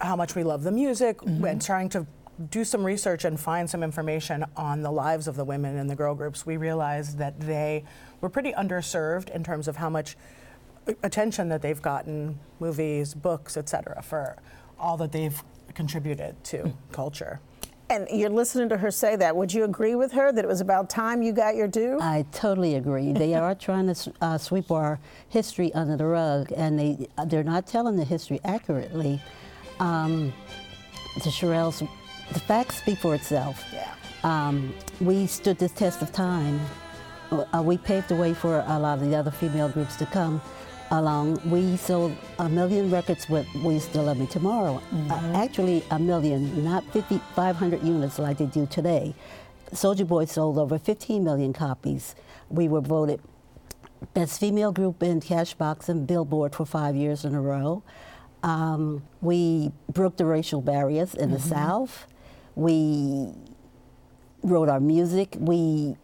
[0.01, 2.07] how much we love the music and trying to
[2.49, 5.95] do some research and find some information on the lives of the women in the
[5.95, 7.83] girl groups, we realized that they
[8.21, 10.15] were pretty underserved in terms of how much
[11.03, 14.37] attention that they've gotten, movies, books, etc., for
[14.79, 17.39] all that they've contributed to culture.
[17.91, 19.35] And you're listening to her say that.
[19.35, 21.97] Would you agree with her that it was about time you got your due?
[21.99, 23.13] I totally agree.
[23.13, 24.99] They are trying to uh, sweep our
[25.29, 29.19] history under the rug, and they they're not telling the history accurately.
[29.79, 30.31] Um,
[31.15, 31.87] the Shirelles,
[32.31, 33.65] the facts speak for itself.
[33.73, 33.91] Yeah.
[34.23, 36.59] Um, we stood the test of time.
[37.31, 40.41] Uh, we paved the way for a lot of the other female groups to come
[40.91, 41.39] along.
[41.49, 45.99] We sold a million records with "Will You Still Love Me Tomorrow." Uh, actually, a
[45.99, 49.13] million, not 50, 500 units like they do today.
[49.73, 52.15] Soldier Boy sold over 15 million copies.
[52.49, 53.21] We were voted
[54.13, 57.83] best female group in Cashbox and Billboard for five years in a row.
[58.41, 62.07] Um, we broke the racial barriers in the South.
[62.55, 63.33] We
[64.41, 65.35] wrote our music.
[65.37, 65.97] We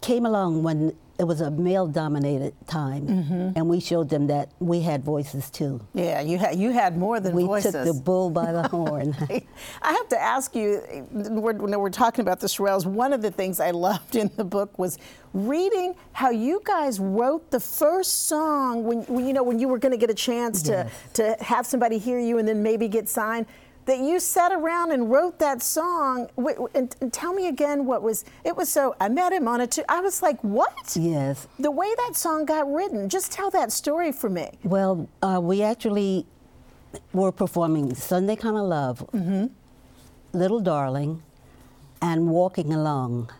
[0.00, 3.50] came along when it was a male dominated time, mm-hmm.
[3.54, 5.80] and we showed them that we had voices too.
[5.94, 7.72] Yeah, you had you had more than We voices.
[7.72, 9.14] took the bull by the horn.
[9.82, 10.80] I have to ask you,
[11.12, 14.44] we're- when we're talking about the Shirelles, one of the things I loved in the
[14.44, 14.98] book was
[15.34, 19.78] reading how you guys wrote the first song when, when you know when you were
[19.78, 23.08] going to get a chance to to have somebody hear you and then maybe get
[23.08, 23.46] signed.
[23.86, 26.28] That you sat around and wrote that song.
[26.40, 28.94] Wh- And, and tell me again what was it was so.
[29.00, 29.66] I met him on a.
[29.66, 30.96] Tu- I was like, what?
[30.96, 31.48] yes.
[31.58, 33.08] The way that song got written.
[33.08, 34.50] Just tell that story for me.
[34.62, 36.26] Well, uh, we actually
[37.12, 39.08] were performing Sunday Kind of Love,
[40.32, 41.22] Little Darling,
[42.00, 43.30] and Walking Along.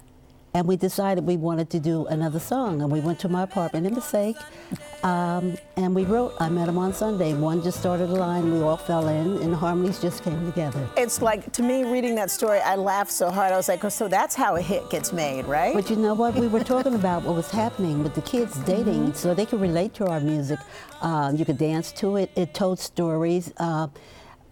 [0.55, 2.83] And we decided we wanted to do another song.
[2.83, 4.37] And we went to my apartment in Passaic,
[5.03, 7.33] um, and we wrote I Met Him on Sunday.
[7.33, 10.87] One just started a line, we all fell in, and the harmonies just came together.
[10.97, 13.53] It's like to me reading that story, I laughed so hard.
[13.53, 15.75] I was like, oh, so that's how a hit gets made, right?
[15.75, 16.35] But you know what?
[16.35, 19.95] We were talking about what was happening with the kids dating, so they could relate
[19.95, 20.59] to our music.
[21.01, 22.31] Uh, you could dance to it.
[22.37, 23.53] It told stories.
[23.57, 23.89] Uh,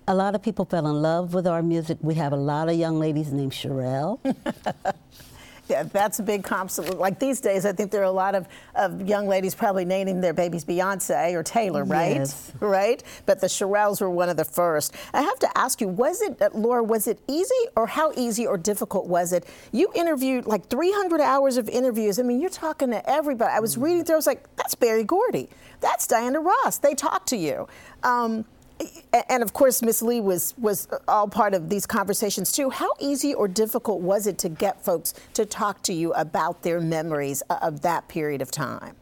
[0.08, 1.98] a lot of people fell in love with our music.
[2.00, 4.18] We have a lot of young ladies named Sherelle.
[5.70, 6.76] Yeah, that's a big comp.
[6.78, 10.20] Like these days, I think there are a lot of, of young ladies probably naming
[10.20, 12.16] their babies Beyonce or Taylor, right?
[12.16, 12.52] Yes.
[12.60, 13.02] Right?
[13.26, 14.94] But the Shirelles were one of the first.
[15.14, 18.46] I have to ask you, was it, uh, Laura, was it easy or how easy
[18.46, 19.46] or difficult was it?
[19.72, 22.18] You interviewed like 300 hours of interviews.
[22.18, 23.52] I mean, you're talking to everybody.
[23.52, 25.48] I was reading through, I was like, that's Berry Gordy.
[25.80, 26.78] That's Diana Ross.
[26.78, 27.66] They talked to you.
[28.02, 28.44] Um,
[29.28, 32.70] and of course, Miss Lee was was all part of these conversations too.
[32.70, 36.80] How easy or difficult was it to get folks to talk to you about their
[36.80, 38.94] memories of that period of time?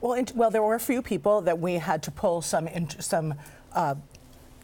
[0.00, 2.68] Well, well, there were a few people that we had to pull some
[3.00, 3.34] some
[3.72, 3.94] uh,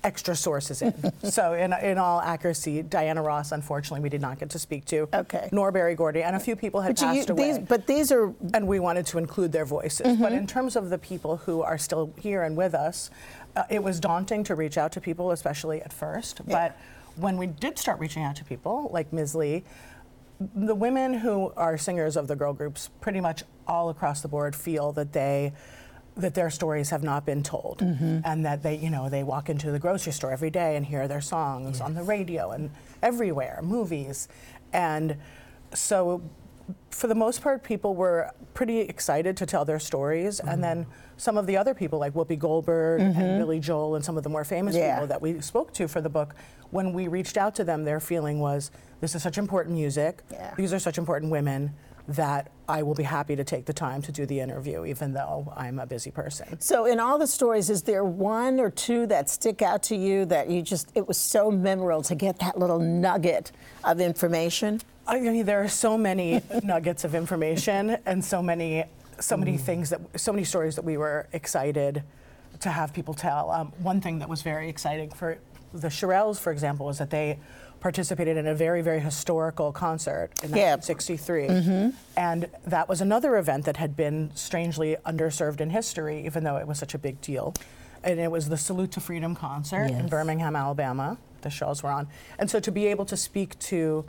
[0.04, 0.94] extra sources in.
[1.30, 5.08] so, in, in all accuracy, Diana Ross, unfortunately, we did not get to speak to.
[5.12, 5.48] Okay.
[5.52, 7.52] Nor Berry Gordy, and a few people had But, you, passed away.
[7.52, 10.16] these, but these are and we wanted to include their voices.
[10.18, 13.10] But in terms of the people who are still here and with us,
[13.56, 16.40] uh, it was daunting to reach out to people, especially at first.
[16.46, 16.78] But
[17.16, 19.34] when we did start reaching out to people like Ms.
[19.34, 19.64] Lee,
[20.54, 24.56] the women who are singers of the girl groups pretty much all across the board
[24.56, 25.52] feel that they
[26.16, 27.80] that their stories have not been told.
[28.24, 31.06] And that they you know they walk into the grocery store every day and hear
[31.08, 32.70] their songs on the radio and
[33.02, 34.28] everywhere movies.
[34.72, 35.16] And
[35.74, 36.22] so
[36.90, 40.60] for the most part people were pretty excited to tell their stories and mm-hmm.
[40.60, 43.38] then some of the other people like Whoopi Goldberg and mm-hmm.
[43.38, 44.94] Billy Joel and some of the more famous Yeah.
[44.94, 46.34] people that we spoke to for the book
[46.70, 50.54] when we reached out to them their feeling was this is such important music Yeah.
[50.56, 51.74] these are such important women
[52.08, 55.52] that I will be happy to take the time to do the interview, even though
[55.56, 56.60] I'm a busy person.
[56.60, 60.24] So, in all the stories, is there one or two that stick out to you
[60.26, 63.52] that you just, it was so memorable to get that little nugget
[63.84, 64.80] of information?
[65.06, 68.84] I mean, there are so many nuggets of information and so many,
[69.18, 69.60] so many Mm.
[69.60, 72.02] things that, so many stories that we were excited
[72.60, 73.50] to have people tell.
[73.50, 75.38] Um, one thing that was very exciting for
[75.72, 77.38] the Shirelles, for example, was that they
[77.80, 80.76] participated in a very, very historical concert in Yeah.
[80.76, 81.94] 1963.
[82.16, 86.66] And that was another event that had been strangely underserved in history, even though it
[86.66, 87.54] was such a big deal.
[88.04, 90.10] And it was the Salute to Freedom concert in Yes.
[90.10, 91.16] Birmingham, Alabama.
[91.40, 92.06] The Shirelles were on.
[92.38, 94.04] And so to be able to speak to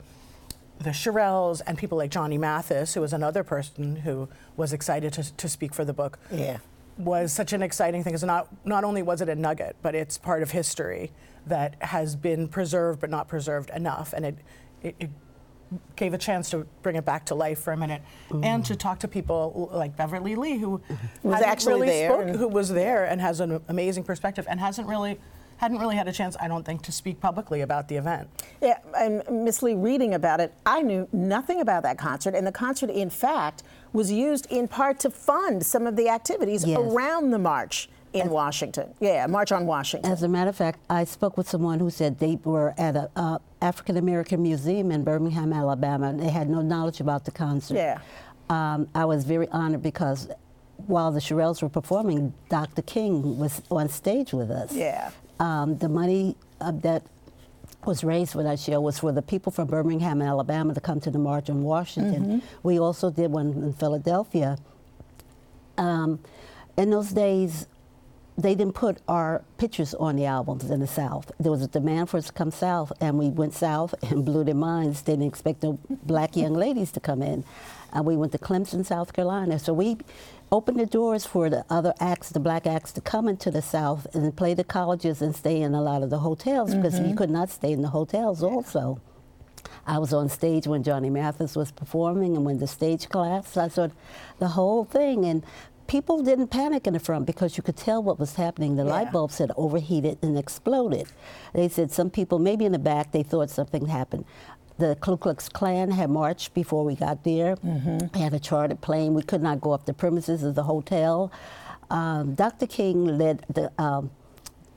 [0.82, 5.36] the Shirelles and people like Johnny Mathis, who was another person who was excited to,
[5.36, 6.58] to speak for the book, Yeah.
[6.98, 8.12] was such an exciting thing.
[8.12, 11.12] 'cause not not only was it a nugget, but it's part of history
[11.46, 14.36] that has been preserved but not preserved enough, and it
[14.82, 15.10] it, it
[15.96, 18.02] gave a chance to bring it back to life for a minute,
[18.42, 20.82] and to talk to people like Beverly Lee, who
[21.22, 24.86] Was actually really there spoke- who was there and has an amazing perspective, and hasn't
[24.86, 25.18] really
[25.62, 28.28] hadn't really had a chance, I don't think, to speak publicly about the event.
[28.60, 32.50] Yeah, and Miss Lee, reading about it, I knew nothing about that concert, and the
[32.52, 36.80] concert, in fact, was used in part to fund some of the activities Yes.
[36.80, 38.92] around the march in Washington.
[38.98, 40.10] Yeah, March on Washington.
[40.10, 43.08] As a matter of fact, I spoke with someone who said they were at a
[43.14, 47.76] uh, African American museum in Birmingham, Alabama, and they had no knowledge about the concert.
[47.76, 48.00] Yeah.
[48.50, 50.28] Um, I was very honored because
[50.88, 52.82] while the Shirelles were performing, Dr.
[52.82, 54.74] King was on stage with us.
[54.74, 55.12] Yeah.
[55.42, 57.02] Um, the money uh, that
[57.84, 61.00] was raised for that show was for the people from Birmingham, and Alabama, to come
[61.00, 62.42] to the March in Washington.
[62.62, 64.56] We also did one in Philadelphia.
[65.76, 66.20] Um,
[66.76, 67.66] in those days,
[68.42, 71.30] they didn't put our pictures on the albums in the South.
[71.38, 74.44] There was a demand for us to come south, and we went south and blew
[74.44, 75.02] their minds.
[75.02, 77.44] They didn't expect no black young ladies to come in.
[77.92, 79.58] And we went to Clemson, South Carolina.
[79.58, 79.98] So we
[80.50, 84.06] opened the doors for the other acts, the black acts, to come into the South
[84.14, 87.16] and play the colleges and stay in a lot of the hotels because we mm-hmm.
[87.16, 89.00] could not stay in the hotels also.
[89.86, 93.58] I was on stage when Johnny Mathis was performing and when the stage collapsed.
[93.58, 93.88] I saw
[94.38, 95.44] the whole thing and
[95.86, 98.76] people didn't panic in the front because you could tell what was happening.
[98.76, 98.90] The Yeah.
[98.90, 101.06] light bulbs had overheated and exploded.
[101.52, 104.24] They said some people, maybe in the back, they thought something happened.
[104.78, 107.56] The Ku Klux Klan had marched before we got there.
[107.56, 109.14] They had a chartered plane.
[109.14, 111.30] We could not go up the premises of the hotel.
[111.90, 112.66] Um, Dr.
[112.66, 114.10] King led the um,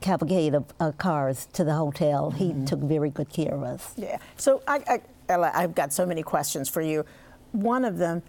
[0.02, 2.30] cavalcade of uh, cars to the hotel.
[2.30, 3.94] He took very good care of us.
[3.96, 4.18] Yeah.
[4.36, 7.04] So I, I, Ella, I've got so many questions for you.
[7.52, 8.22] One of them,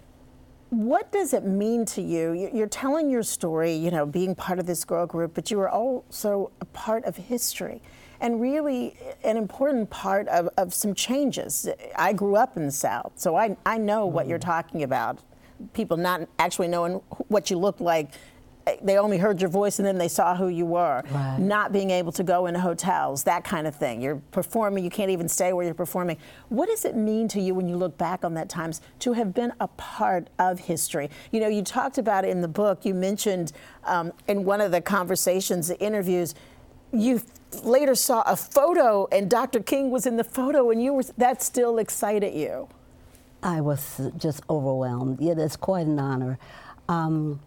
[0.70, 2.34] what does it mean to you?
[2.34, 5.60] You- You're telling your story, you know, being part of this girl group, but you
[5.60, 7.82] are also a part of history
[8.20, 11.70] and really an important part of, of some changes.
[11.96, 14.46] I grew up in the South, so I, I know what you're mm.
[14.46, 15.20] talking about.
[15.74, 16.96] People not actually knowing
[17.30, 18.10] what you look like.
[18.82, 21.04] They only heard your voice and then they saw who you were.
[21.10, 21.38] Right.
[21.40, 24.02] Not being able to go into hotels, that kind of thing.
[24.02, 26.18] You're performing, you can't even stay where you're performing.
[26.50, 29.34] What does it mean to you when you look back on that times to have
[29.34, 31.10] been a part of history?
[31.32, 32.86] You know, you talked about it in the book.
[32.86, 33.54] You mentioned
[33.86, 36.36] um, in one of the conversations, the interviews,
[36.92, 37.22] you
[37.64, 39.62] later saw a photo and Dr.
[39.62, 42.68] King was in the photo and you were that still excited you.
[43.44, 45.22] I was just overwhelmed.
[45.22, 46.40] Yeah, it's quite an honor.
[46.90, 47.40] Um,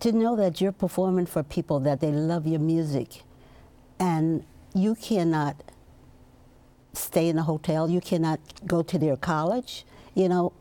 [0.00, 3.22] to know that you're performing for people, that they love your music,
[3.98, 5.62] and you cannot
[6.92, 9.84] stay in a hotel, you cannot go to their college,
[10.14, 10.52] you know,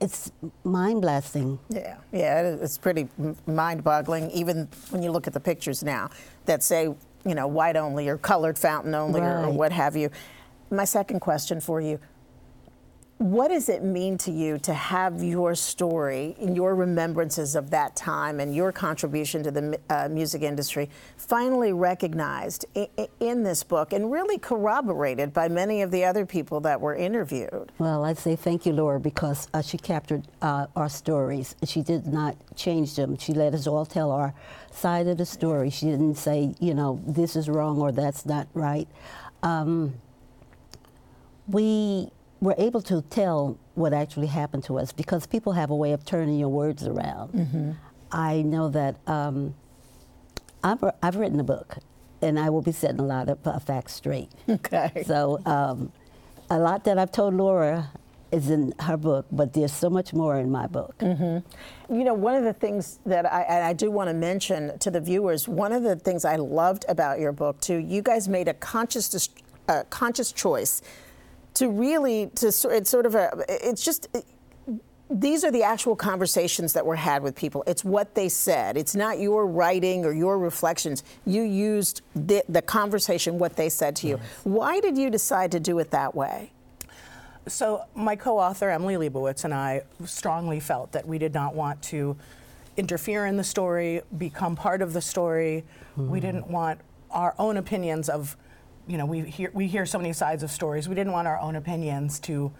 [0.00, 0.32] it's
[0.64, 1.58] mind blasting.
[1.68, 3.08] Yeah, yeah, it's pretty
[3.46, 6.10] mind boggling, even when you look at the pictures now
[6.46, 6.84] that say,
[7.24, 10.10] you know, white only or colored fountain only or, or what have you.
[10.70, 11.98] My second question for you
[13.20, 17.94] what does it mean to you to have your story and your remembrances of that
[17.94, 22.88] time and your contribution to the uh, music industry finally recognized in,
[23.20, 27.70] in this book and really corroborated by many of the other people that were interviewed?
[27.78, 31.54] Well, I'd say thank you, Laura, because uh, she captured uh, our stories.
[31.66, 33.18] She did not change them.
[33.18, 34.32] She let us all tell our
[34.70, 35.68] side of the story.
[35.68, 38.88] She didn't say, you know, this is wrong or that's not right.
[39.42, 39.92] um,
[41.46, 45.92] we were able to tell what actually happened to us because people have a way
[45.92, 47.76] of turning your words around.
[48.12, 49.54] I know that um,
[50.64, 51.76] I've, I've written a book,
[52.22, 54.30] and I will be setting a lot of uh, facts straight.
[54.48, 55.04] Okay.
[55.06, 55.92] So um,
[56.50, 57.90] a lot that I've told Laura
[58.32, 60.94] is in her book, but there's so much more in my book.
[61.02, 65.00] You know, one of the things that I, I do want to mention to the
[65.00, 68.54] viewers, one of the things I loved about your book too, you guys made a
[68.54, 69.28] conscious,
[69.68, 70.82] uh, conscious choice
[71.60, 74.08] to really, to it's sort of a, it's just,
[75.10, 77.62] these are the actual conversations that were had with people.
[77.66, 78.78] It's what they said.
[78.78, 81.04] It's not your writing or your reflections.
[81.26, 84.20] You used the, the conversation, what they said to you.
[84.44, 86.50] Why did you decide to do it that way?
[87.46, 92.16] So my co-author Emily Liebowitz and I strongly felt that we did not want to
[92.78, 95.64] interfere in the story, become part of the story.
[95.94, 96.22] We mm.
[96.22, 98.34] didn't want our own opinions of,
[98.90, 100.88] you know, we hear we hear so many sides of stories.
[100.88, 102.52] We didn't want our own opinions to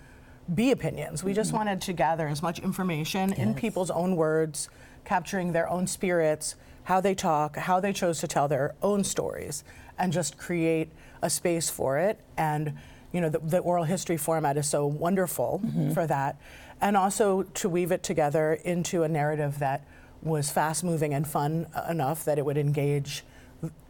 [0.55, 1.25] be opinions.
[1.25, 4.69] We just wanted to gather as much information in people's own words,
[5.05, 9.65] capturing their own spirits, how they talk, how they chose to tell their own stories,
[9.99, 10.91] and just create
[11.21, 12.21] a space for it.
[12.37, 12.75] And
[13.13, 15.61] you know, the, the oral history format is so wonderful
[15.95, 16.37] for that,
[16.81, 19.85] and also to weave it together into a narrative that
[20.23, 23.25] was fast moving and fun uh, enough that it would engage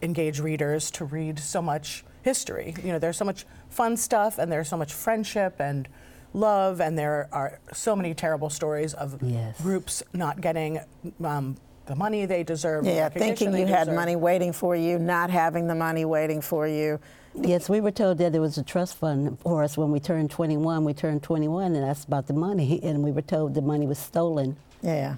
[0.01, 2.75] engage readers to read so much history.
[2.83, 5.89] You know, there's so much fun stuff, and there's so much friendship and
[6.33, 9.61] love, and there are so many terrible stories of Yes.
[9.61, 10.81] groups not getting
[11.25, 11.57] um,
[11.87, 12.85] the money they deserve.
[12.87, 13.97] Yeah, recognition thinking they you had deserve.
[13.97, 17.01] money waiting for you, not having the money waiting for you.
[17.35, 20.31] Yes, we were told that there was a trust fund for us when we turned
[20.31, 20.85] 21.
[20.85, 22.81] We turned 21, and that's about the money.
[22.83, 24.57] And we were told the money was stolen.
[24.83, 25.17] Yeah.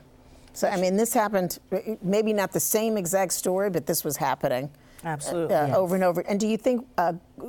[0.55, 1.59] So, I mean, this happened,
[2.03, 4.71] maybe not the same exact story, but this was happening
[5.05, 5.55] Absolutely.
[5.55, 5.77] uh, Yes.
[5.77, 6.21] over and over.
[6.23, 7.49] And do you think uh, g-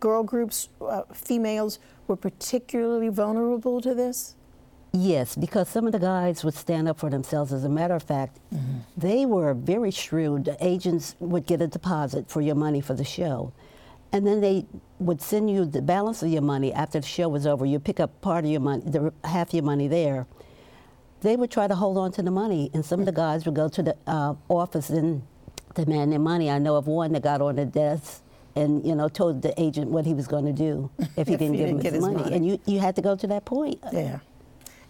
[0.00, 4.36] girl groups, uh, females, were particularly vulnerable to this?
[4.94, 7.50] Yes, because some of the guys would stand up for themselves.
[7.52, 8.38] As a matter of fact,
[8.96, 10.44] they were very shrewd.
[10.44, 13.52] The agents would get a deposit for your money for the show.
[14.12, 14.66] And then they
[14.98, 17.64] would send you the balance of your money after the show was over.
[17.64, 20.26] You pick up part of your money, the, half your money there.
[21.22, 23.54] They would try to hold on to the money, and some of the guys would
[23.54, 25.22] go to the uh, office and
[25.74, 26.50] demand their money.
[26.50, 28.22] I know of one that got on the desk
[28.54, 31.54] and you know told the agent what he was going to do if he didn't
[31.54, 32.16] he give didn't him his money.
[32.16, 32.34] money.
[32.34, 33.80] And you, you had to go to that point.
[33.92, 34.18] Yeah.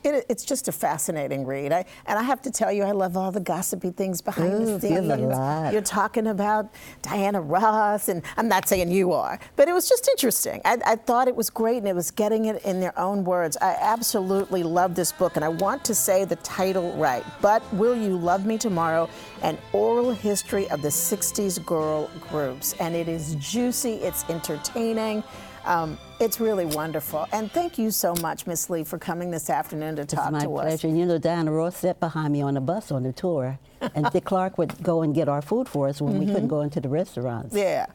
[0.04, 1.72] It, it's just a fascinating read.
[1.72, 4.78] I, and I have to tell you, I love all the gossipy things behind Ooh,
[4.78, 5.72] the scenes.
[5.72, 10.08] You're talking about Diana Ross, and I'm not saying you are, but it was just
[10.08, 10.60] interesting.
[10.64, 13.56] I, I thought it was great, and it was getting it in their own words.
[13.60, 17.24] I absolutely love this book, and I want to say the title right.
[17.40, 19.08] But Will You Love Me Tomorrow?
[19.42, 22.74] An oral history of the 60s girl groups.
[22.80, 25.22] And it is juicy, it's entertaining.
[25.64, 27.26] Um, it's really wonderful.
[27.32, 30.40] And thank you so much, Miss Lee, for coming this afternoon to talk It's my
[30.44, 30.64] to us.
[30.80, 30.88] pleasure.
[30.96, 33.58] You know, Diana Ross sat behind me on the bus on the tour,
[33.94, 36.60] and Dick Clark would go and get our food for us when we couldn't go
[36.62, 37.54] into the restaurants.
[37.54, 37.86] Yeah.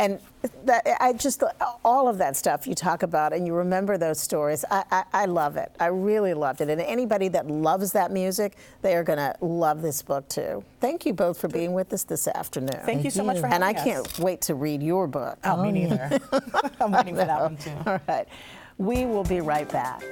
[0.00, 0.18] And
[0.64, 1.44] that, I just,
[1.84, 5.24] all of that stuff you talk about and you remember those stories, I, I, I
[5.26, 5.70] love it.
[5.78, 6.70] I really loved it.
[6.70, 10.64] And anybody that loves that music, they are going to love this book too.
[10.80, 12.80] Thank you both for being with us this afternoon.
[12.86, 13.68] Thank you so much for having us.
[13.68, 13.84] And I us.
[13.84, 15.38] can't wait to read your book.
[15.44, 16.18] Oh, me neither.
[16.80, 17.72] I'm waiting for that one too.
[17.84, 18.26] All right.
[18.78, 20.02] We will be right back.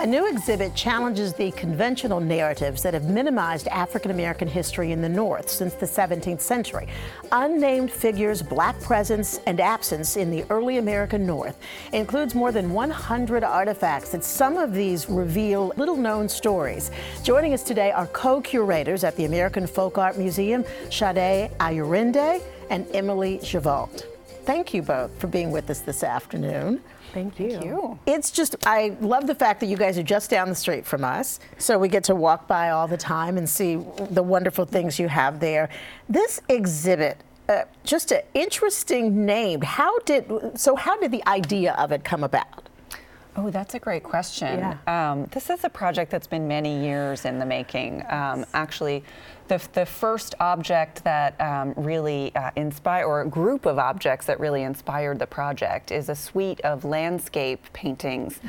[0.00, 5.10] A new exhibit challenges the conventional narratives that have minimized African American history in the
[5.10, 6.88] North since the 17th century.
[7.32, 11.58] Unnamed Figures, Black Presence, and Absence in the Early American North
[11.92, 16.90] includes more than 100 artifacts, that some of these reveal little known stories.
[17.22, 22.86] Joining us today are co curators at the American Folk Art Museum, Sade Ayorinde and
[22.94, 24.06] Emelie Gevalt.
[24.46, 26.80] Thank you both for being with us this afternoon.
[27.12, 27.98] Thank you.
[28.06, 31.04] It's just, I love the fact that you guys are just down the street from
[31.04, 31.40] us.
[31.58, 33.76] So we get to walk by all the time and see
[34.10, 35.68] the wonderful things you have there.
[36.08, 37.18] This exhibit,
[37.48, 39.60] uh, just an interesting name.
[39.62, 42.68] How did, so how did the idea of it come about?
[43.36, 44.58] Oh, that's a great question.
[44.58, 45.12] Yeah.
[45.12, 48.02] Um, this is a project that's been many years in the making.
[48.08, 49.04] Um, actually,
[49.48, 54.38] the, the first object that um, really uh, inspired, or a group of objects that
[54.40, 58.40] really inspired the project, is a suite of landscape paintings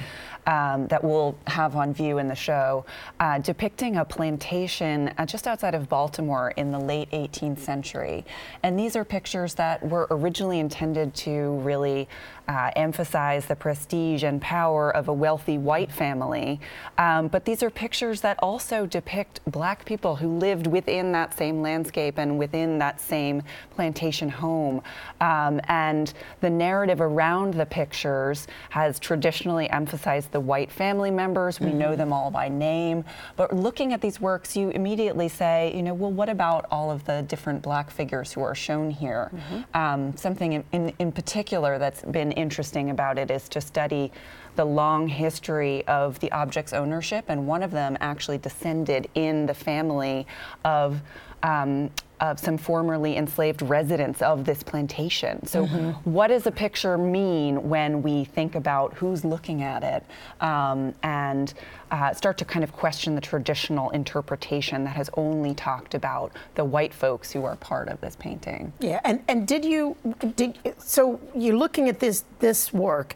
[0.48, 2.86] um, that we'll have on view in the show,
[3.20, 8.26] uh, depicting a plantation uh, just outside of Baltimore in the late 18th century.
[8.64, 12.08] And these are pictures that were originally intended to really
[12.48, 16.60] uh, emphasize the prestige and power of a wealthy white family.
[16.98, 21.62] Um, but these are pictures that also depict black people who lived within that same
[21.62, 23.44] landscape and within that same
[23.76, 24.82] plantation home.
[25.22, 31.60] Um, and the narrative around the pictures has traditionally emphasized the white family members.
[31.60, 31.78] We mm-hmm.
[31.78, 33.04] know them all by name.
[33.36, 37.06] But looking at these works, you immediately say, you know, well, what about all of
[37.06, 39.32] the different black figures who are shown here?
[39.34, 39.78] Mm-hmm.
[39.78, 44.12] Um, something in, in, in particular that's been interesting about it is to study
[44.56, 49.54] the long history of the object's ownership, and one of them actually descended in the
[49.54, 50.28] family
[50.66, 51.02] of.
[51.44, 51.90] Um,
[52.22, 55.46] of some formerly enslaved residents of this plantation.
[55.48, 56.10] So, mm-hmm.
[56.10, 60.06] what does a picture mean when we think about who's looking at it
[60.40, 61.54] um, and
[61.90, 66.64] uh, start to kind of question the traditional interpretation that has only talked about the
[66.64, 68.72] white folks who are part of this painting?
[68.80, 69.98] Yeah, and, and did you
[70.36, 73.16] did so you're looking at this this work.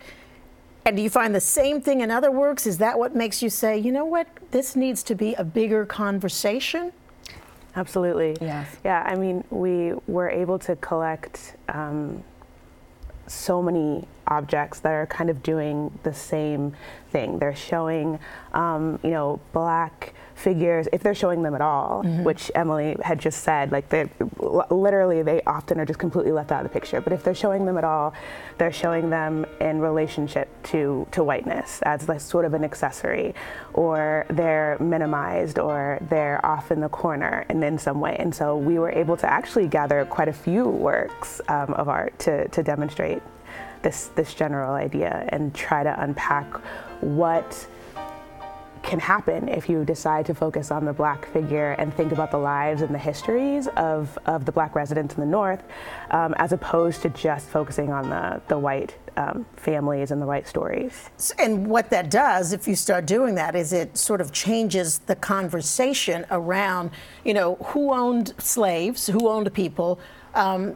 [0.87, 2.67] And do you find the same thing in other works?
[2.67, 5.83] Is that what makes you say, you know what, this needs to be a bigger
[5.83, 6.91] conversation?
[7.75, 8.37] Absolutely.
[8.39, 8.67] Yes.
[8.83, 12.23] Yeah, I mean, we were able to collect um,
[13.27, 16.73] so many objects that are kind of doing the same
[17.11, 17.39] thing.
[17.39, 18.19] They're showing,
[18.53, 22.23] um, you know, black figures, if they're showing them at all, mm-hmm.
[22.23, 24.09] which Emelie had just said, like they
[24.69, 26.99] literally they often are just completely left out of the picture.
[26.99, 28.13] But if they're showing them at all,
[28.57, 33.33] they're showing them in relationship to to whiteness as like sort of an accessory,
[33.73, 38.17] or they're minimized, or they're off in the corner and in some way.
[38.19, 42.17] And so we were able to actually gather quite a few works um, of art
[42.19, 43.21] to to demonstrate
[43.85, 46.47] this this general idea and try to unpack
[47.01, 47.67] what
[48.81, 52.37] can happen if you decide to focus on the black figure and think about the
[52.37, 55.63] lives and the histories of, of the black residents in the North,
[56.11, 60.47] um, as opposed to just focusing on the, the white um, families and the white
[60.47, 61.09] stories.
[61.39, 65.15] And what that does, if you start doing that, is it sort of changes the
[65.15, 66.91] conversation around,
[67.23, 69.99] you know, who owned slaves, who owned people.
[70.35, 70.75] Um,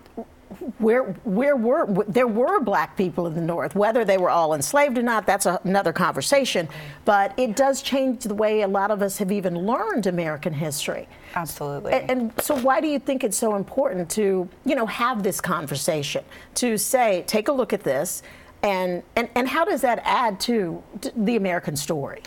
[0.79, 4.97] where where were there were black people in the North, whether they were all enslaved
[4.97, 6.67] or not, that's a, another conversation.
[7.05, 11.07] But it does change the way a lot of us have even learned American history.
[11.35, 11.93] Absolutely.
[11.93, 15.39] And, and so, why do you think it's so important to you know have this
[15.39, 16.23] conversation
[16.55, 18.23] to say, take a look at this,
[18.63, 22.23] and and and how does that add to, to the American story?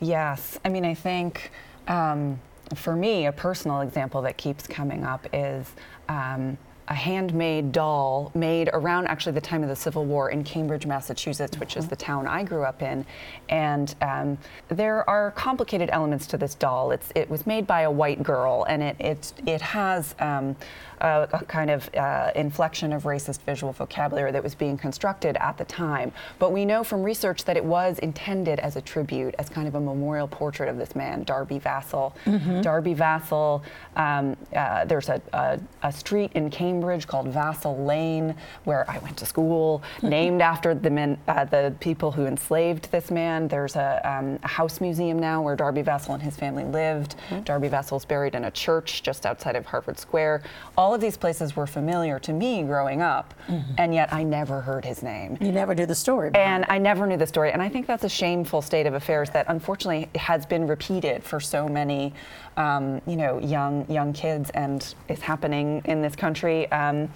[0.00, 1.50] Yes, I mean, I think.
[1.88, 2.40] Um,
[2.76, 5.66] for me, a personal example that keeps coming up is
[6.08, 6.56] um,
[6.88, 11.58] a handmade doll made around actually the time of the Civil War in Cambridge, Massachusetts,
[11.58, 13.06] which is the town I grew up in.
[13.48, 16.90] And um, there are complicated elements to this doll.
[16.90, 20.56] It's, it was made by a white girl, and it, it, it has um,
[21.02, 25.58] a, a, kind of uh, inflection of racist visual vocabulary that was being constructed at
[25.58, 26.12] the time.
[26.38, 29.74] But we know from research that it was intended as a tribute, as kind of
[29.74, 32.14] a memorial portrait of this man, Darby Vassall.
[32.24, 32.60] Mm-hmm.
[32.60, 33.62] Darby Vassall,
[33.96, 38.34] um, uh, there's a, a, a street in Cambridge called Vassall Lane,
[38.64, 43.10] where I went to school, named after the men, uh, the people who enslaved this
[43.10, 43.48] man.
[43.48, 47.16] There's a, um, a, house museum now where Darby Vassall and his family lived.
[47.30, 47.42] Mm-hmm.
[47.42, 50.42] Darby Vassall's buried in a church just outside of Harvard Square.
[50.76, 53.72] All of these places were familiar to me growing up, mm-hmm.
[53.78, 55.38] and yet I never heard his name.
[55.40, 56.30] You never knew the story.
[56.34, 59.30] And I never knew the story, and I think that's a shameful state of affairs
[59.30, 62.12] that unfortunately has been repeated for so many,
[62.56, 67.08] um, you know, young young kids, and is happening in this country um,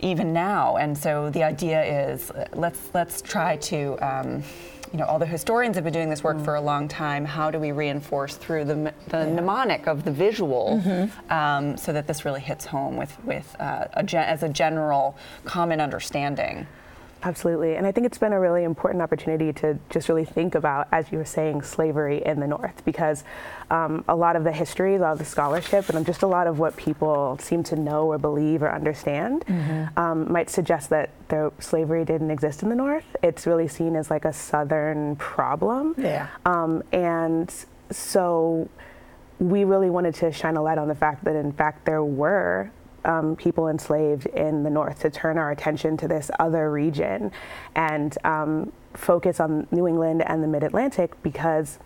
[0.00, 0.76] even now.
[0.76, 3.96] And so the idea is uh, let's let's try to.
[4.00, 4.42] Um,
[4.92, 6.44] you know, all the historians have been doing this work mm.
[6.44, 7.24] for a long time.
[7.24, 9.32] How do we reinforce through the, the yeah.
[9.32, 11.32] mnemonic of the visual mm-hmm.
[11.32, 15.16] um, so that this really hits home with, with uh, a gen- as a general
[15.44, 16.66] common understanding?
[17.24, 17.76] Absolutely.
[17.76, 21.12] And I think it's been a really important opportunity to just really think about, as
[21.12, 23.22] you were saying, slavery in the North, because
[23.70, 26.46] um, a lot of the history, a lot of the scholarship, and just a lot
[26.46, 29.98] of what people seem to know or believe or understand mm-hmm.
[29.98, 33.16] um, might suggest that the slavery didn't exist in the North.
[33.22, 35.94] It's really seen as like a Southern problem.
[35.96, 36.28] Yeah.
[36.44, 37.54] Um, and
[37.90, 38.68] so
[39.38, 42.70] we really wanted to shine a light on the fact that, in fact, there were
[43.04, 47.32] um, people enslaved in the North to turn our attention to this other region
[47.74, 51.78] and um, focus on New England and the Mid Atlantic because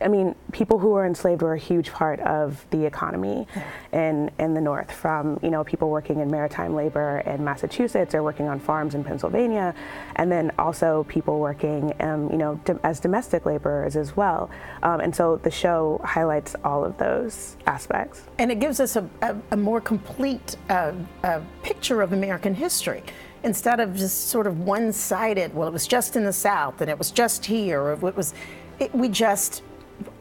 [0.00, 3.46] I mean, people who were enslaved were a huge part of the economy
[3.92, 8.22] in, in the North, from, you know, people working in maritime labor in Massachusetts or
[8.22, 9.74] working on farms in Pennsylvania,
[10.16, 14.50] and then also people working, um, you know, do, as domestic laborers as well.
[14.82, 18.24] Um, and so the show highlights all of those aspects.
[18.38, 20.92] And it gives us a, a, a more complete uh,
[21.24, 23.02] uh, picture of American history
[23.44, 26.90] instead of just sort of one sided, well, it was just in the South and
[26.90, 28.34] it was just here, or it was,
[28.78, 29.62] it, we just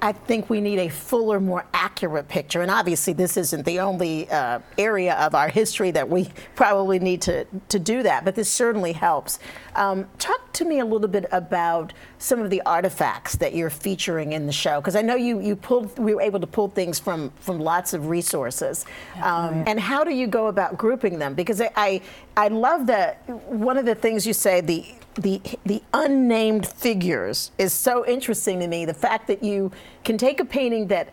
[0.01, 2.61] I think we need a fuller, more accurate picture.
[2.61, 7.21] And obviously, this isn't the only uh, area of our history that we probably need
[7.23, 9.39] to, to do that, but this certainly helps.
[9.75, 14.33] Um, talk to me a little bit about some of the artifacts that you're featuring
[14.33, 16.99] in the show, because I know you, you pulled, we were able to pull things
[16.99, 18.85] from, from lots of resources.
[19.21, 21.33] Um, and how do you go about grouping them?
[21.33, 22.01] Because I, I,
[22.37, 24.85] I love that one of the things you say, the
[25.15, 28.85] the the unnamed figures is so interesting to me.
[28.85, 29.71] The fact that you
[30.03, 31.09] can take a painting that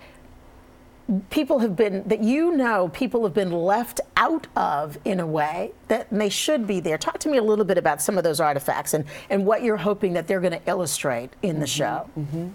[1.30, 5.72] people have been that you know people have been left out of in a way
[5.88, 6.98] that they should be there.
[6.98, 9.76] Talk to me a little bit about some of those artifacts and and what you're
[9.76, 12.10] hoping that they're going to illustrate in the mm-hmm, show.
[12.18, 12.48] Mm-hmm.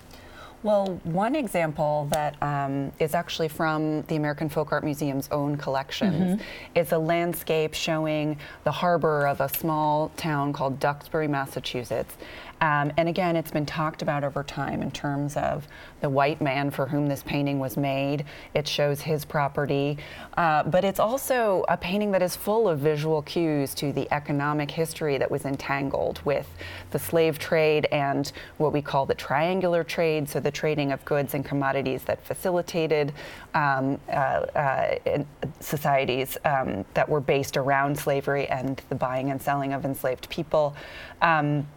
[0.64, 6.42] Well, one example that um, is actually from the American Folk Art Museum's own collections
[6.42, 6.78] mm-hmm.
[6.80, 12.16] is a landscape showing the harbor of a small town called Duxbury, Massachusetts.
[12.62, 15.68] Um, and again, it's been talked about over time in terms of
[16.02, 18.26] the white man for whom this painting was made.
[18.54, 19.98] It shows his property,
[20.38, 24.72] uh, but it's also a painting that is full of visual cues to the economic
[24.72, 26.48] history that was entangled with
[26.92, 31.34] the slave trade and what we call the triangular trade, so the trading of goods
[31.34, 33.14] and commodities that facilitated
[33.54, 35.24] um, uh, uh,
[35.60, 40.76] societies um, that were based around slavery and the buying and selling of enslaved people.
[41.22, 41.68] Um,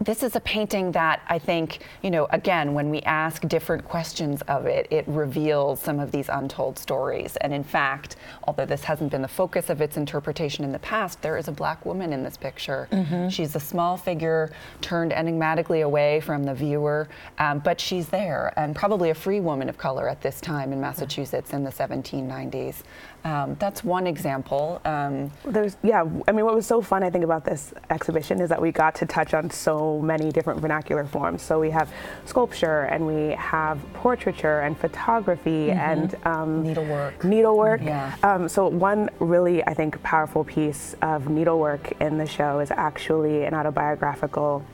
[0.00, 4.40] this is a painting that I think, you know, again, when we ask different questions
[4.42, 7.36] of it, it reveals some of these untold stories.
[7.36, 11.20] And in fact, although this hasn't been the focus of its interpretation in the past,
[11.20, 12.88] there is a black woman in this picture.
[12.90, 13.28] Mm-hmm.
[13.28, 17.06] She's a small figure turned enigmatically away from the viewer,
[17.38, 20.80] um, but she's there, and probably a free woman of color at this time in
[20.80, 22.82] Massachusetts in the 1790s.
[23.24, 24.80] Um, that's one example.
[24.84, 28.48] Um, There's, yeah, I mean, what was so fun, I think, about this exhibition is
[28.48, 31.42] that we got to touch on so many different vernacular forms.
[31.42, 31.92] So we have
[32.24, 35.78] sculpture, and we have portraiture, and photography, mm-hmm.
[35.78, 37.22] and um, needlework.
[37.24, 37.82] Needlework.
[37.82, 38.16] Yeah.
[38.22, 43.44] Um, so one really, I think, powerful piece of needlework in the show is actually
[43.44, 44.64] an autobiographical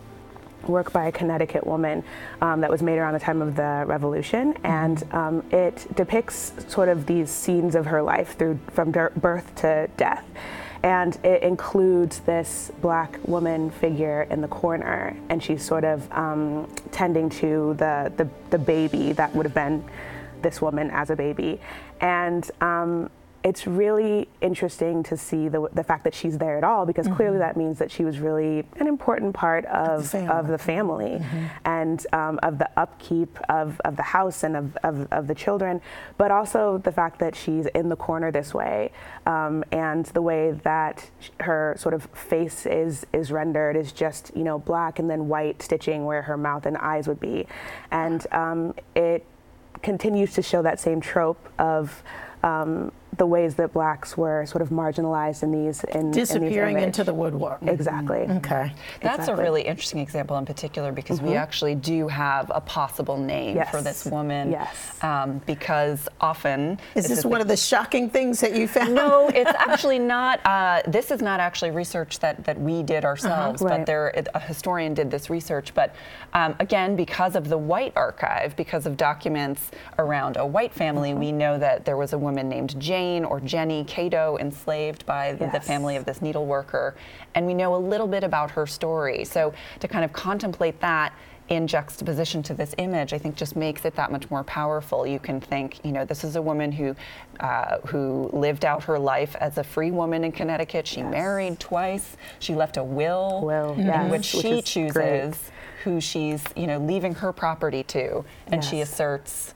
[0.68, 2.04] work by a Connecticut woman
[2.40, 4.66] um, that was made around the time of the Revolution, mm-hmm.
[4.66, 9.88] and um, it depicts sort of these scenes of her life through from birth to
[9.96, 10.24] death.
[10.82, 16.68] And it includes this black woman figure in the corner, and she's sort of um,
[16.92, 19.84] tending to the, the, the baby that would have been
[20.42, 21.60] this woman as a baby.
[22.00, 23.10] And um,
[23.47, 27.14] it's really interesting to see the, the fact that she's there at all because mm-hmm.
[27.14, 31.20] clearly that means that she was really an important part of, the of the family
[31.20, 31.47] mm-hmm.
[31.64, 35.80] and um, of the upkeep of, of the house and of, of, of, the children,
[36.18, 38.90] but also the fact that she's in the corner this way
[39.26, 44.42] um, and the way that her sort of face is, is rendered is just, you
[44.42, 47.47] know, black and then white stitching where her mouth and eyes would be.
[47.92, 49.24] And um, it
[49.82, 52.03] continues to show that same trope of
[52.42, 57.04] um, the ways that blacks were sort of marginalized in these in disappearing in into
[57.04, 57.58] the woodwork.
[57.62, 58.18] Exactly.
[58.18, 58.38] Mm-hmm.
[58.38, 58.72] Okay.
[59.00, 59.42] That's exactly.
[59.42, 61.30] a really interesting example in particular because mm-hmm.
[61.30, 63.70] we actually do have a possible name yes.
[63.70, 64.50] for this woman.
[64.50, 65.02] Yes.
[65.02, 68.68] Um, because often is this, this is one the, of the shocking things that you
[68.68, 68.94] found?
[68.94, 70.44] No, it's actually not.
[70.44, 73.08] Uh, this is not actually research that that we did uh-huh.
[73.08, 73.70] ourselves, uh-huh.
[73.70, 73.78] right.
[73.78, 75.74] but there a historian did this research.
[75.74, 75.94] But
[76.32, 81.20] um, again, because of the white archive, because of documents around a white family, mm-hmm.
[81.20, 85.36] we know that there was a woman named Jane Jane or Jenny Cato enslaved by
[85.38, 85.52] yes.
[85.52, 86.94] the family of this needleworker.
[87.34, 89.24] And we know a little bit about her story.
[89.24, 91.12] So to kind of contemplate that
[91.48, 95.07] in juxtaposition to this image, I think just makes it that much more powerful.
[95.07, 96.96] You can think, you know, this is a woman who
[97.38, 100.88] uh, who lived out her life as a free woman in Connecticut.
[100.88, 101.11] She yes.
[101.11, 102.16] married twice.
[102.40, 104.11] She left a will, will in yes.
[104.11, 105.34] which she chooses great.
[105.84, 108.68] who she's, you know, leaving her property to, and yes.
[108.68, 109.54] she asserts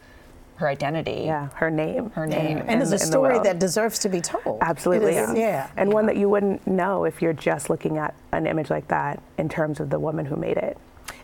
[0.61, 1.22] her identity.
[1.24, 2.11] Yeah, her name.
[2.11, 2.58] Her name.
[2.58, 2.64] Yeah.
[2.68, 4.58] And it's a story that deserves to be told.
[4.61, 5.16] Absolutely.
[5.16, 5.70] Is, yeah.
[5.76, 5.94] And yeah.
[5.94, 9.48] one that you wouldn't know if you're just looking at an image like that in
[9.48, 10.78] terms of the woman who made it.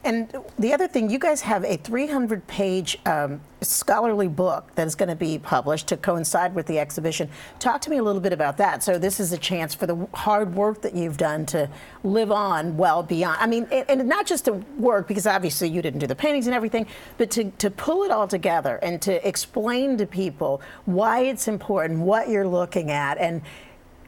[0.07, 4.95] And the other thing, you guys have a 300 page um, scholarly book that is
[4.95, 7.29] going to be published to coincide with the exhibition.
[7.59, 8.85] Talk to me a little bit about that.
[8.85, 11.69] So, this is a chance for the hard work that you've done to
[12.05, 13.39] live on well beyond.
[13.41, 16.55] I mean, and not just to work, because obviously you didn't do the paintings and
[16.55, 16.87] everything,
[17.19, 21.99] but to, to pull it all together and to explain to people why it's important,
[21.99, 23.43] what you're looking at, and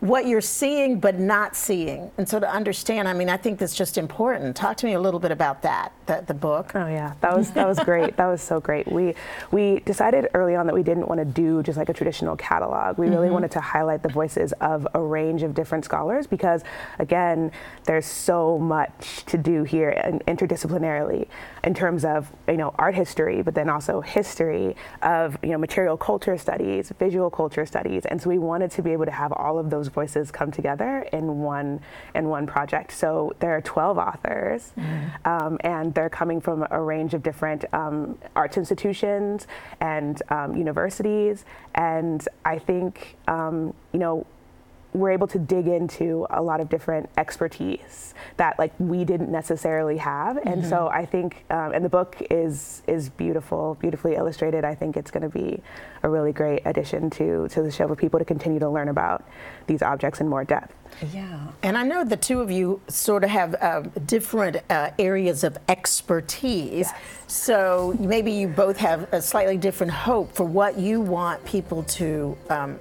[0.01, 2.11] what you're seeing but not seeing.
[2.19, 4.57] And so to understand, I mean, I think that's just important.
[4.57, 6.73] Talk to me a little bit about that, the, the book.
[6.75, 8.17] Oh yeah, that was that was great.
[8.17, 8.91] that was so great.
[8.91, 9.15] We
[9.51, 12.99] we decided early on that we didn't want to do just like a traditional catalog.
[12.99, 13.35] We really mm-hmm.
[13.35, 16.63] wanted to highlight the voices of a range of different scholars because
[16.99, 17.51] again,
[17.85, 19.93] there's so much to do here
[20.27, 21.29] interdisciplinarily
[21.69, 25.99] in terms of, you know, art history, but then also history of, you know, material
[25.99, 28.07] culture studies, visual culture studies.
[28.07, 31.07] And so we wanted to be able to have all of those voices come together
[31.13, 31.81] in one
[32.15, 32.93] in one project.
[32.93, 35.29] So there are 12 authors, mm-hmm.
[35.31, 39.47] um, and they're coming from a range of different um, arts institutions
[39.79, 41.45] and um, universities.
[41.75, 44.27] And I think um, you know
[44.99, 49.97] we're able to dig into a lot of different expertise that like we didn't necessarily
[49.97, 50.37] have.
[50.39, 50.69] And mm-hmm.
[50.69, 54.65] so i think um, and the book is is beautiful beautifully illustrated.
[54.65, 55.63] I think it's going to be
[56.03, 59.25] a really great addition to to the show for people to continue to learn about
[59.67, 60.75] these objects in more depth.
[61.13, 61.49] Yeah.
[61.63, 65.59] And i know the two of you sort of have uh, different uh, areas of
[65.69, 66.89] expertise.
[66.89, 66.95] Yes.
[67.27, 72.37] so maybe you both have a slightly different hope for what you want people to
[72.51, 72.81] um,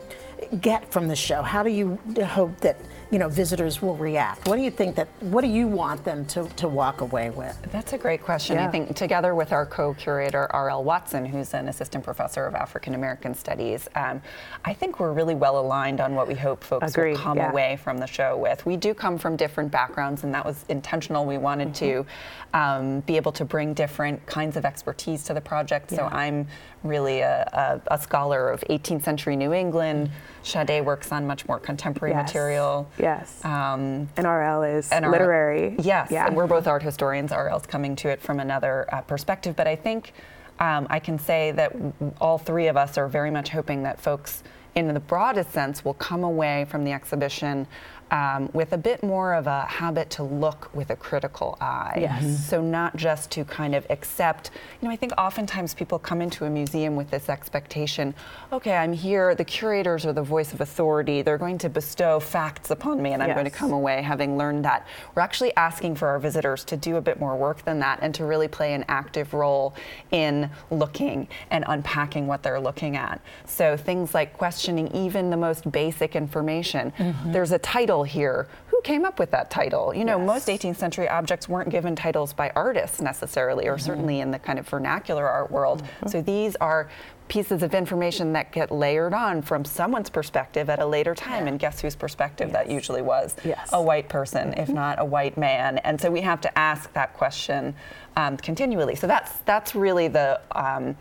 [0.61, 1.41] get from the show?
[1.41, 2.77] How do you hope that
[3.11, 4.47] you know visitors will react?
[4.47, 5.07] What do you think that?
[5.21, 7.57] What do you want them to, to walk away with?
[7.71, 8.57] That's a great question.
[8.57, 8.67] Yeah.
[8.67, 10.83] I think together with our co-curator R.L.
[10.83, 14.21] Watson, who's an assistant professor of African American Studies, um,
[14.65, 17.13] I think we're really well aligned on what we hope folks Agreed.
[17.13, 17.51] will come yeah.
[17.51, 18.65] away from the show with.
[18.65, 21.25] We do come from different backgrounds, and that was intentional.
[21.25, 22.05] We wanted mm-hmm.
[22.53, 25.91] to um, be able to bring different kinds of expertise to the project.
[25.91, 25.97] Yeah.
[25.97, 26.47] So I'm
[26.84, 30.09] really a, a, a, scholar of 18th century New England.
[30.43, 32.28] Sade works on much more contemporary yes.
[32.28, 32.89] material.
[32.97, 33.43] Yes.
[33.43, 35.75] Um, and RL is and literary.
[35.80, 36.09] yes.
[36.11, 36.28] Yeah.
[36.28, 37.32] And we're both art historians.
[37.32, 39.55] RL's coming to it from another uh, perspective.
[39.55, 40.13] But I think
[40.59, 41.75] um, I can say that
[42.19, 44.43] all three of us are very much hoping that folks,
[44.75, 47.67] in the broadest sense, will come away from the exhibition
[48.12, 51.97] um, with a bit more of a habit to look with a critical eye.
[51.99, 52.24] Yes.
[52.24, 52.36] Mm-hmm.
[52.36, 54.51] So not just to kind of accept,
[54.82, 58.14] you know, I think oftentimes people come into a museum with this expectation,
[58.51, 62.72] okay, I'm here, the curators are the voice of authority, they're going to bestow facts
[62.72, 63.36] upon me and I'm yes.
[63.36, 64.88] going to come away having learned that.
[65.16, 68.14] We're actually asking for our visitors to do a bit more work than that and
[68.16, 69.76] to really play an active role
[70.12, 73.22] in looking and unpacking what they're looking at.
[73.45, 76.93] So things like questioning even the most basic information.
[76.97, 77.32] Mm-hmm.
[77.32, 78.47] There's a title title here.
[78.67, 79.93] Who came up with that title?
[79.93, 80.27] You know, yes.
[80.27, 83.85] most 18th century objects weren't given titles by artists necessarily, or mm-hmm.
[83.85, 85.83] certainly in the kind of vernacular art world.
[85.83, 86.07] Mm-hmm.
[86.09, 86.89] So these are
[87.27, 91.43] pieces of information that get layered on from someone's perspective at a later time.
[91.43, 91.49] Yeah.
[91.51, 92.55] And guess whose perspective yes.
[92.55, 93.35] that usually was?
[93.43, 93.69] Yes.
[93.73, 94.75] A white person, if mm-hmm.
[94.75, 95.79] not a white man.
[95.79, 97.73] And so we have to ask that question
[98.15, 98.95] um, continually.
[98.95, 100.95] So that's that's really the um,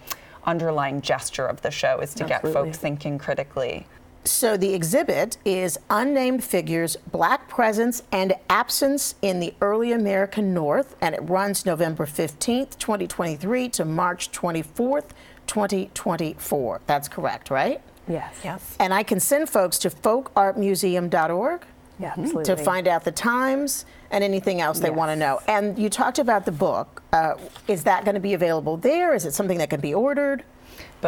[0.44, 2.50] underlying gesture of the show is to Absolutely.
[2.50, 3.86] get folks thinking critically.
[4.26, 10.96] So the exhibit is Unnamed Figures, Black Presence and Absence in the Early American North,
[11.00, 15.10] and it runs November 15th, 2023 to March 24th,
[15.46, 16.80] 2024.
[16.86, 17.80] That's correct, right?
[18.08, 18.34] Yes.
[18.42, 18.76] Yes.
[18.80, 21.64] And I can send folks to folkartmuseum.org
[21.98, 22.44] yeah, absolutely.
[22.44, 24.96] to find out the times and anything else they yes.
[24.96, 25.40] want to know.
[25.46, 27.02] And you talked about the book.
[27.12, 27.34] Uh,
[27.68, 29.14] is that going to be available there?
[29.14, 30.44] Is it something that can be ordered?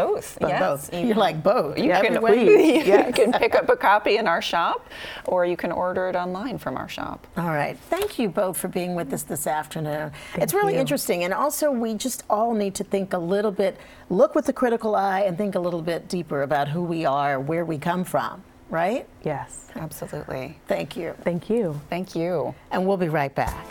[0.07, 0.39] Both.
[0.41, 0.61] But yes.
[0.61, 0.95] Both.
[0.95, 1.79] You're like both.
[1.79, 3.15] You can, you yes.
[3.15, 4.87] can pick up a copy in our shop,
[5.25, 7.27] or you can order it online from our shop.
[7.37, 7.77] All right.
[7.91, 10.13] Thank you both for being with us this afternoon.
[10.33, 10.81] Thank it's really you.
[10.81, 13.77] interesting, and also we just all need to think a little bit,
[14.11, 17.41] look with the critical eye, and think a little bit deeper about who we are,
[17.41, 18.43] where we come from.
[18.71, 19.07] Right?
[19.25, 19.69] Yes.
[19.77, 20.59] Absolutely.
[20.67, 21.15] Thank you.
[21.23, 21.81] Thank you.
[21.89, 22.55] Thank you.
[22.71, 23.67] And we'll be right back.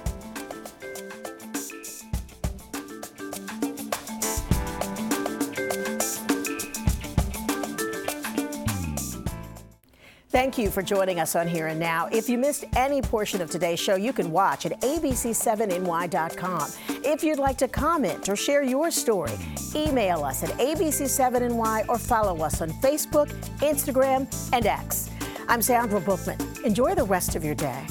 [10.38, 12.10] Thank you for joining us on Here and Now.
[12.12, 16.70] If you missed any portion of today's show, you can watch at abc7ny.com.
[17.04, 19.32] If you'd like to comment or share your story,
[19.74, 23.30] email us at abc7ny or follow us on Facebook,
[23.62, 25.10] Instagram, and X.
[25.48, 26.38] I'm Sandra Bookman.
[26.64, 27.88] Enjoy the rest of your day.